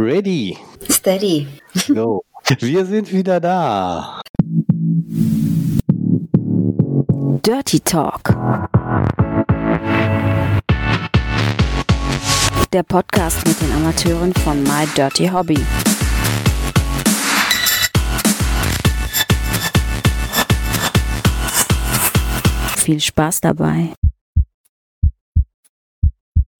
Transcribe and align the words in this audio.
Ready. 0.00 0.56
Steady. 0.88 1.48
Go. 1.92 2.22
Wir 2.60 2.86
sind 2.86 3.12
wieder 3.12 3.40
da. 3.40 4.20
Dirty 7.44 7.80
Talk. 7.80 8.32
Der 12.72 12.84
Podcast 12.84 13.44
mit 13.48 13.60
den 13.60 13.72
Amateuren 13.72 14.32
von 14.34 14.62
My 14.62 14.86
Dirty 14.94 15.26
Hobby. 15.26 15.58
Viel 22.76 23.00
Spaß 23.00 23.40
dabei. 23.40 23.94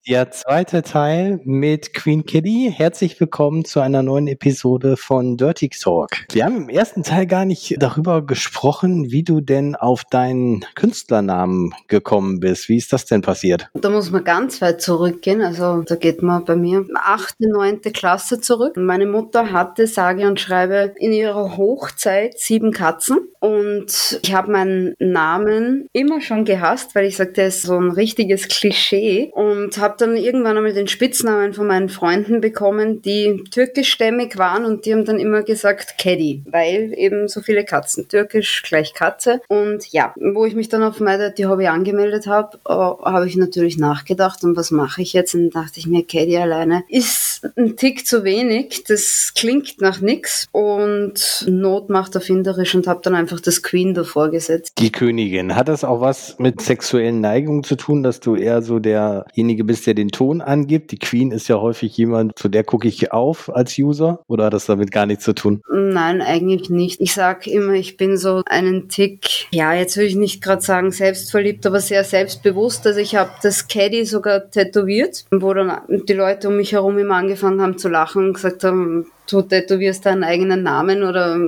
Der 0.08 0.30
zweite 0.30 0.82
Teil 0.82 1.38
mit 1.44 1.92
Queen 1.92 2.24
Kitty. 2.24 2.72
Herzlich 2.74 3.20
willkommen 3.20 3.66
zu 3.66 3.80
einer 3.80 4.02
neuen 4.02 4.26
Episode 4.26 4.96
von 4.96 5.36
Dirty 5.36 5.68
Talk. 5.68 6.08
Wir 6.32 6.46
haben 6.46 6.56
im 6.56 6.68
ersten 6.70 7.02
Teil 7.02 7.26
gar 7.26 7.44
nicht 7.44 7.74
darüber 7.78 8.24
gesprochen, 8.24 9.10
wie 9.10 9.22
du 9.22 9.42
denn 9.42 9.76
auf 9.76 10.04
deinen 10.04 10.64
Künstlernamen 10.76 11.74
gekommen 11.88 12.40
bist. 12.40 12.70
Wie 12.70 12.78
ist 12.78 12.90
das 12.94 13.04
denn 13.04 13.20
passiert? 13.20 13.68
Da 13.74 13.90
muss 13.90 14.10
man 14.10 14.24
ganz 14.24 14.62
weit 14.62 14.80
zurückgehen. 14.80 15.42
Also 15.42 15.82
da 15.82 15.94
geht 15.94 16.22
man 16.22 16.46
bei 16.46 16.56
mir 16.56 16.86
achte, 16.94 17.46
neunte 17.46 17.92
Klasse 17.92 18.40
zurück. 18.40 18.78
Meine 18.78 19.04
Mutter 19.04 19.52
hatte, 19.52 19.86
sage 19.86 20.26
und 20.26 20.40
schreibe, 20.40 20.94
in 20.96 21.12
ihrer 21.12 21.58
Hochzeit 21.58 22.38
sieben 22.38 22.72
Katzen. 22.72 23.28
Und 23.40 24.20
ich 24.22 24.34
habe 24.34 24.52
meinen 24.52 24.94
Namen 24.98 25.86
immer 25.92 26.22
schon 26.22 26.46
gehasst, 26.46 26.94
weil 26.94 27.04
ich 27.04 27.18
sagte, 27.18 27.34
der 27.34 27.48
ist 27.48 27.60
so 27.60 27.78
ein 27.78 27.90
richtiges 27.90 28.48
Klischee. 28.48 29.30
Und 29.34 29.76
habe 29.76 29.97
dann 30.00 30.16
irgendwann 30.16 30.56
einmal 30.56 30.72
den 30.72 30.88
Spitznamen 30.88 31.52
von 31.52 31.66
meinen 31.66 31.88
Freunden 31.88 32.40
bekommen, 32.40 33.02
die 33.02 33.44
türkischstämmig 33.50 34.38
waren 34.38 34.64
und 34.64 34.86
die 34.86 34.92
haben 34.92 35.04
dann 35.04 35.18
immer 35.18 35.42
gesagt 35.42 35.98
Caddy, 35.98 36.42
weil 36.50 36.92
eben 36.96 37.28
so 37.28 37.40
viele 37.40 37.64
Katzen. 37.64 38.08
Türkisch 38.08 38.62
gleich 38.62 38.94
Katze. 38.94 39.40
Und 39.48 39.92
ja, 39.92 40.14
wo 40.16 40.44
ich 40.44 40.54
mich 40.54 40.68
dann 40.68 40.82
auf 40.82 40.96
die 40.98 41.46
Hobby 41.46 41.66
angemeldet 41.66 42.26
habe, 42.26 42.58
äh, 42.68 42.72
habe 42.72 43.26
ich 43.26 43.36
natürlich 43.36 43.78
nachgedacht 43.78 44.44
und 44.44 44.56
was 44.56 44.70
mache 44.70 45.02
ich 45.02 45.12
jetzt? 45.12 45.34
Und 45.34 45.50
dann 45.54 45.64
dachte 45.64 45.80
ich 45.80 45.86
mir, 45.86 46.04
Caddy 46.04 46.36
alleine 46.36 46.84
ist 46.88 47.48
ein 47.56 47.76
Tick 47.76 48.06
zu 48.06 48.24
wenig. 48.24 48.84
Das 48.86 49.32
klingt 49.34 49.80
nach 49.80 50.00
nix 50.00 50.46
und 50.52 51.46
Not 51.48 51.90
macht 51.90 52.14
erfinderisch 52.14 52.74
und 52.74 52.86
habe 52.86 53.00
dann 53.02 53.14
einfach 53.14 53.40
das 53.40 53.62
Queen 53.62 53.94
davor 53.94 54.30
gesetzt. 54.30 54.72
Die 54.78 54.92
Königin. 54.92 55.54
Hat 55.54 55.68
das 55.68 55.84
auch 55.84 56.00
was 56.00 56.38
mit 56.38 56.60
sexuellen 56.60 57.20
Neigungen 57.20 57.64
zu 57.64 57.76
tun, 57.76 58.02
dass 58.02 58.20
du 58.20 58.36
eher 58.36 58.62
so 58.62 58.78
derjenige 58.78 59.64
bist, 59.64 59.86
der 59.88 59.94
den 59.94 60.10
Ton 60.10 60.40
angibt. 60.40 60.92
Die 60.92 60.98
Queen 60.98 61.32
ist 61.32 61.48
ja 61.48 61.60
häufig 61.60 61.96
jemand, 61.96 62.38
zu 62.38 62.48
der 62.48 62.62
gucke 62.62 62.86
ich 62.86 63.10
auf 63.10 63.54
als 63.54 63.76
User. 63.78 64.20
Oder 64.28 64.44
hat 64.44 64.52
das 64.52 64.66
damit 64.66 64.92
gar 64.92 65.06
nichts 65.06 65.24
zu 65.24 65.32
tun? 65.32 65.62
Nein, 65.72 66.20
eigentlich 66.20 66.70
nicht. 66.70 67.00
Ich 67.00 67.14
sage 67.14 67.50
immer, 67.50 67.72
ich 67.72 67.96
bin 67.96 68.16
so 68.16 68.42
einen 68.46 68.88
Tick, 68.88 69.46
ja, 69.50 69.72
jetzt 69.72 69.96
will 69.96 70.04
ich 70.04 70.14
nicht 70.14 70.42
gerade 70.42 70.62
sagen 70.62 70.92
selbstverliebt, 70.92 71.66
aber 71.66 71.80
sehr 71.80 72.04
selbstbewusst. 72.04 72.86
Also 72.86 73.00
ich 73.00 73.16
habe 73.16 73.30
das 73.42 73.66
Caddy 73.66 74.04
sogar 74.04 74.50
tätowiert, 74.50 75.24
wo 75.30 75.54
dann 75.54 75.80
die 75.88 76.12
Leute 76.12 76.48
um 76.48 76.56
mich 76.56 76.72
herum 76.72 76.98
immer 76.98 77.16
angefangen 77.16 77.62
haben 77.62 77.78
zu 77.78 77.88
lachen 77.88 78.26
und 78.26 78.34
gesagt 78.34 78.62
haben, 78.62 79.06
du 79.28 79.42
tätowierst 79.42 80.06
deinen 80.06 80.24
eigenen 80.24 80.62
Namen 80.62 81.02
oder 81.02 81.38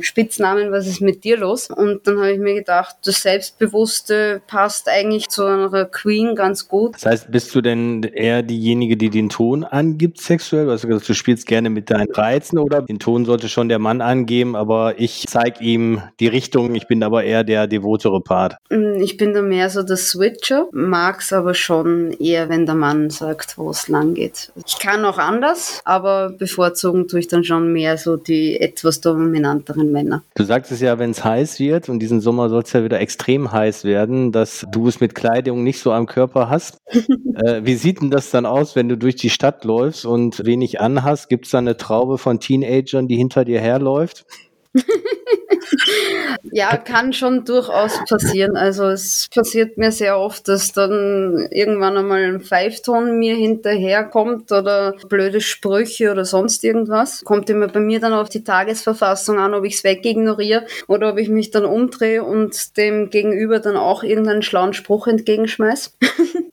Spitznamen, 0.00 0.70
was 0.70 0.86
ist 0.86 1.00
mit 1.00 1.24
dir 1.24 1.38
los? 1.38 1.68
Und 1.70 2.06
dann 2.06 2.18
habe 2.18 2.32
ich 2.32 2.38
mir 2.38 2.54
gedacht, 2.54 2.96
das 3.04 3.22
Selbstbewusste 3.22 4.40
passt 4.46 4.88
eigentlich 4.88 5.28
zu 5.28 5.44
einer 5.44 5.84
Queen 5.84 6.34
ganz 6.34 6.68
gut. 6.68 6.94
Das 6.94 7.06
heißt, 7.06 7.30
bist 7.30 7.54
du 7.54 7.60
denn 7.60 8.02
eher 8.02 8.42
diejenige, 8.42 8.96
die 8.96 9.10
den 9.10 9.28
Ton 9.28 9.64
angibt 9.64 10.20
sexuell? 10.20 10.66
Gesagt, 10.66 11.08
du 11.08 11.14
spielst 11.14 11.46
gerne 11.46 11.70
mit 11.70 11.90
deinen 11.90 12.10
Reizen 12.12 12.58
oder 12.58 12.82
den 12.82 12.98
Ton 12.98 13.24
sollte 13.24 13.48
schon 13.48 13.68
der 13.68 13.78
Mann 13.78 14.00
angeben, 14.00 14.56
aber 14.56 14.94
ich 14.98 15.24
zeige 15.28 15.62
ihm 15.62 16.02
die 16.20 16.28
Richtung, 16.28 16.74
ich 16.74 16.86
bin 16.86 17.02
aber 17.02 17.24
eher 17.24 17.44
der 17.44 17.66
devotere 17.66 18.20
Part. 18.20 18.56
Mm, 18.70 19.00
ich 19.00 19.16
bin 19.16 19.34
da 19.34 19.42
mehr 19.42 19.70
so 19.70 19.82
der 19.82 19.96
Switcher, 19.96 20.68
mag 20.72 21.20
es 21.20 21.32
aber 21.32 21.54
schon 21.54 22.12
eher, 22.12 22.48
wenn 22.48 22.66
der 22.66 22.74
Mann 22.74 23.10
sagt, 23.10 23.58
wo 23.58 23.70
es 23.70 23.88
lang 23.88 24.14
geht. 24.14 24.52
Ich 24.66 24.78
kann 24.78 25.04
auch 25.04 25.18
anders, 25.18 25.80
aber 25.84 26.30
bevorzugen 26.30 27.07
tue 27.08 27.20
ich 27.20 27.28
dann 27.28 27.44
schon 27.44 27.72
mehr 27.72 27.98
so 27.98 28.16
die 28.16 28.60
etwas 28.60 29.00
dominanteren 29.00 29.90
Männer. 29.90 30.22
Du 30.34 30.44
sagst 30.44 30.70
es 30.70 30.80
ja, 30.80 30.98
wenn 30.98 31.10
es 31.10 31.24
heiß 31.24 31.58
wird 31.58 31.88
und 31.88 31.98
diesen 31.98 32.20
Sommer 32.20 32.48
soll 32.48 32.62
es 32.62 32.72
ja 32.72 32.84
wieder 32.84 33.00
extrem 33.00 33.50
heiß 33.50 33.84
werden, 33.84 34.32
dass 34.32 34.66
du 34.70 34.86
es 34.88 35.00
mit 35.00 35.14
Kleidung 35.14 35.64
nicht 35.64 35.80
so 35.80 35.92
am 35.92 36.06
Körper 36.06 36.48
hast. 36.48 36.78
äh, 36.90 37.62
wie 37.64 37.74
sieht 37.74 38.00
denn 38.00 38.10
das 38.10 38.30
dann 38.30 38.46
aus, 38.46 38.76
wenn 38.76 38.88
du 38.88 38.96
durch 38.96 39.16
die 39.16 39.30
Stadt 39.30 39.64
läufst 39.64 40.06
und 40.06 40.44
wenig 40.44 40.80
anhast? 40.80 41.28
Gibt 41.28 41.46
es 41.46 41.52
da 41.52 41.58
eine 41.58 41.76
Traube 41.76 42.18
von 42.18 42.40
Teenagern, 42.40 43.08
die 43.08 43.16
hinter 43.16 43.44
dir 43.44 43.60
herläuft? 43.60 44.26
ja, 46.52 46.76
kann 46.76 47.12
schon 47.12 47.44
durchaus 47.44 47.98
passieren. 48.08 48.56
Also 48.56 48.84
es 48.84 49.28
passiert 49.34 49.78
mir 49.78 49.92
sehr 49.92 50.18
oft, 50.18 50.48
dass 50.48 50.72
dann 50.72 51.48
irgendwann 51.50 51.96
einmal 51.96 52.22
ein 52.22 52.40
Pfeifton 52.40 53.18
mir 53.18 53.34
hinterherkommt 53.34 54.52
oder 54.52 54.94
blöde 55.08 55.40
Sprüche 55.40 56.10
oder 56.10 56.24
sonst 56.24 56.64
irgendwas. 56.64 57.22
Kommt 57.24 57.50
immer 57.50 57.68
bei 57.68 57.80
mir 57.80 58.00
dann 58.00 58.12
auf 58.12 58.28
die 58.28 58.44
Tagesverfassung 58.44 59.38
an, 59.38 59.54
ob 59.54 59.64
ich 59.64 59.74
es 59.74 59.84
wegignoriere 59.84 60.66
oder 60.86 61.10
ob 61.10 61.18
ich 61.18 61.28
mich 61.28 61.50
dann 61.50 61.64
umdrehe 61.64 62.22
und 62.22 62.76
dem 62.76 63.10
Gegenüber 63.10 63.60
dann 63.60 63.76
auch 63.76 64.02
irgendeinen 64.02 64.42
schlauen 64.42 64.72
Spruch 64.74 65.06
entgegenschmeiß. 65.06 65.96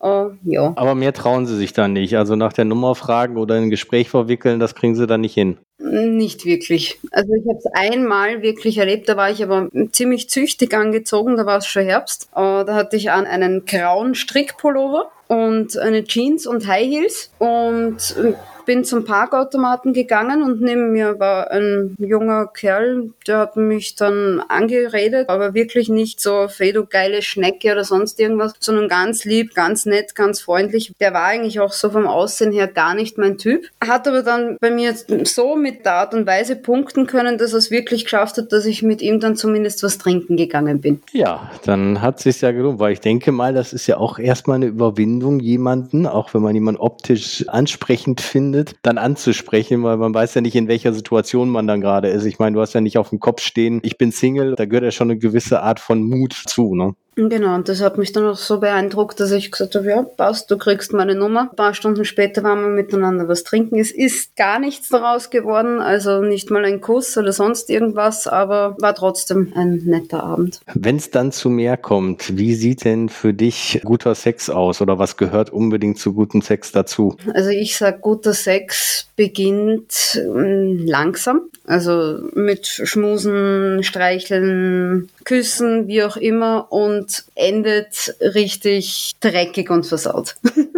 uh, 0.01 0.31
ja. 0.43 0.73
Aber 0.75 0.95
mehr 0.95 1.13
trauen 1.13 1.45
sie 1.45 1.57
sich 1.57 1.73
dann 1.73 1.93
nicht. 1.93 2.17
Also 2.17 2.35
nach 2.35 2.53
der 2.53 2.65
Nummer 2.65 2.95
fragen 2.95 3.37
oder 3.37 3.55
ein 3.55 3.69
Gespräch 3.69 4.09
verwickeln, 4.09 4.59
das 4.59 4.75
kriegen 4.75 4.95
sie 4.95 5.07
dann 5.07 5.21
nicht 5.21 5.33
hin. 5.33 5.57
Nicht 5.77 6.45
wirklich. 6.45 6.99
Also 7.11 7.33
ich 7.33 7.45
habe 7.47 7.57
es 7.57 7.65
einmal 7.73 8.41
wirklich 8.41 8.77
erlebt, 8.77 9.09
da 9.09 9.17
war 9.17 9.29
ich 9.29 9.43
aber 9.43 9.69
ziemlich 9.91 10.29
züchtig 10.29 10.73
angezogen, 10.73 11.35
da 11.35 11.45
war 11.45 11.57
es 11.57 11.67
schon 11.67 11.83
Herbst. 11.83 12.29
Uh, 12.31 12.63
da 12.63 12.75
hatte 12.75 12.95
ich 12.95 13.11
an 13.11 13.25
einen 13.25 13.65
grauen 13.65 14.15
Strickpullover 14.15 15.11
und 15.27 15.77
eine 15.77 16.05
Jeans 16.05 16.47
und 16.47 16.65
High 16.67 16.87
Heels 16.87 17.31
und 17.39 18.15
bin 18.65 18.83
zum 18.83 19.05
Parkautomaten 19.05 19.93
gegangen 19.93 20.43
und 20.43 20.61
neben 20.61 20.91
mir 20.91 21.19
war 21.19 21.51
ein 21.51 21.95
junger 21.99 22.47
Kerl, 22.47 23.11
der 23.27 23.39
hat 23.39 23.57
mich 23.57 23.95
dann 23.95 24.41
angeredet, 24.47 25.29
aber 25.29 25.53
wirklich 25.53 25.89
nicht 25.89 26.19
so, 26.19 26.47
du 26.75 26.85
geile 26.85 27.21
Schnecke 27.21 27.71
oder 27.71 27.83
sonst 27.83 28.19
irgendwas, 28.19 28.53
sondern 28.59 28.89
ganz 28.89 29.23
lieb, 29.23 29.53
ganz 29.53 29.85
nett, 29.85 30.15
ganz 30.15 30.41
freundlich. 30.41 30.93
Der 30.99 31.13
war 31.13 31.25
eigentlich 31.25 31.59
auch 31.59 31.71
so 31.71 31.89
vom 31.89 32.07
Aussehen 32.07 32.51
her 32.51 32.67
gar 32.67 32.95
nicht 32.95 33.17
mein 33.17 33.37
Typ. 33.37 33.67
Hat 33.81 34.07
aber 34.07 34.23
dann 34.23 34.57
bei 34.59 34.71
mir 34.71 34.93
so 35.23 35.55
mit 35.55 35.85
der 35.85 35.93
Art 35.93 36.13
und 36.13 36.27
Weise 36.27 36.55
punkten 36.55 37.07
können, 37.07 37.37
dass 37.37 37.53
er 37.53 37.59
es 37.59 37.71
wirklich 37.71 38.03
geschafft 38.03 38.37
hat, 38.37 38.51
dass 38.51 38.65
ich 38.65 38.83
mit 38.83 39.01
ihm 39.01 39.19
dann 39.19 39.35
zumindest 39.35 39.83
was 39.83 39.97
trinken 39.97 40.37
gegangen 40.37 40.81
bin. 40.81 41.01
Ja, 41.13 41.51
dann 41.65 42.01
hat 42.01 42.19
sich 42.19 42.41
ja 42.41 42.51
gelohnt, 42.51 42.79
weil 42.79 42.93
ich 42.93 42.99
denke 42.99 43.31
mal, 43.31 43.53
das 43.53 43.73
ist 43.73 43.87
ja 43.87 43.97
auch 43.97 44.19
erstmal 44.19 44.55
eine 44.55 44.67
Überwindung, 44.67 45.39
jemanden, 45.39 46.07
auch 46.07 46.33
wenn 46.33 46.41
man 46.41 46.55
jemanden 46.55 46.81
optisch 46.81 47.47
ansprechend 47.47 48.21
findet, 48.21 48.54
findet, 48.55 48.75
dann 48.83 48.97
anzusprechen, 48.97 49.83
weil 49.83 49.97
man 49.97 50.13
weiß 50.13 50.35
ja 50.35 50.41
nicht, 50.41 50.55
in 50.55 50.67
welcher 50.67 50.93
Situation 50.93 51.49
man 51.49 51.67
dann 51.67 51.81
gerade 51.81 52.09
ist. 52.09 52.25
Ich 52.25 52.39
meine, 52.39 52.55
du 52.55 52.61
hast 52.61 52.73
ja 52.73 52.81
nicht 52.81 52.97
auf 52.97 53.09
dem 53.09 53.19
Kopf 53.19 53.41
stehen, 53.41 53.79
ich 53.83 53.97
bin 53.97 54.11
Single, 54.11 54.55
da 54.55 54.65
gehört 54.65 54.85
ja 54.85 54.91
schon 54.91 55.11
eine 55.11 55.19
gewisse 55.19 55.61
Art 55.61 55.79
von 55.79 56.03
Mut 56.03 56.33
zu, 56.33 56.75
ne? 56.75 56.95
Genau, 57.15 57.55
und 57.55 57.69
das 57.69 57.81
hat 57.81 57.97
mich 57.97 58.11
dann 58.11 58.25
auch 58.25 58.37
so 58.37 58.59
beeindruckt, 58.59 59.19
dass 59.21 59.31
ich 59.31 59.49
gesagt 59.49 59.75
habe, 59.75 59.87
ja, 59.87 60.03
passt, 60.03 60.51
du 60.51 60.57
kriegst 60.57 60.91
meine 60.91 61.15
Nummer. 61.15 61.49
Ein 61.51 61.55
paar 61.55 61.73
Stunden 61.73 62.03
später 62.03 62.43
waren 62.43 62.61
wir 62.61 62.69
miteinander 62.69 63.29
was 63.29 63.43
trinken. 63.43 63.79
Es 63.79 63.91
ist 63.91 64.35
gar 64.35 64.59
nichts 64.59 64.89
daraus 64.89 65.29
geworden, 65.29 65.79
also 65.79 66.21
nicht 66.21 66.51
mal 66.51 66.65
ein 66.65 66.81
Kuss 66.81 67.17
oder 67.17 67.31
sonst 67.31 67.69
irgendwas, 67.69 68.27
aber 68.27 68.75
war 68.79 68.95
trotzdem 68.95 69.53
ein 69.55 69.81
netter 69.85 70.23
Abend. 70.23 70.59
Wenn 70.73 70.97
es 70.97 71.09
dann 71.09 71.31
zu 71.31 71.49
mehr 71.49 71.77
kommt, 71.77 72.37
wie 72.37 72.53
sieht 72.53 72.83
denn 72.83 73.07
für 73.07 73.33
dich 73.33 73.79
guter 73.85 74.13
Sex 74.13 74.49
aus 74.49 74.81
oder 74.81 74.99
was 74.99 75.15
gehört 75.15 75.51
unbedingt 75.51 75.97
zu 75.97 76.13
gutem 76.13 76.41
Sex 76.41 76.73
dazu? 76.73 77.15
Also 77.33 77.49
ich 77.49 77.77
sag, 77.77 78.01
guter 78.01 78.33
Sex 78.33 79.07
beginnt 79.15 80.19
mm, 80.21 80.85
langsam, 80.85 81.43
also 81.65 82.19
mit 82.33 82.67
Schmusen, 82.67 83.83
Streicheln, 83.83 85.09
Küssen, 85.25 85.87
wie 85.87 86.03
auch 86.03 86.15
immer 86.15 86.71
und 86.71 87.25
endet 87.35 88.15
richtig 88.21 89.15
dreckig 89.19 89.69
und 89.69 89.85
versaut. 89.85 90.35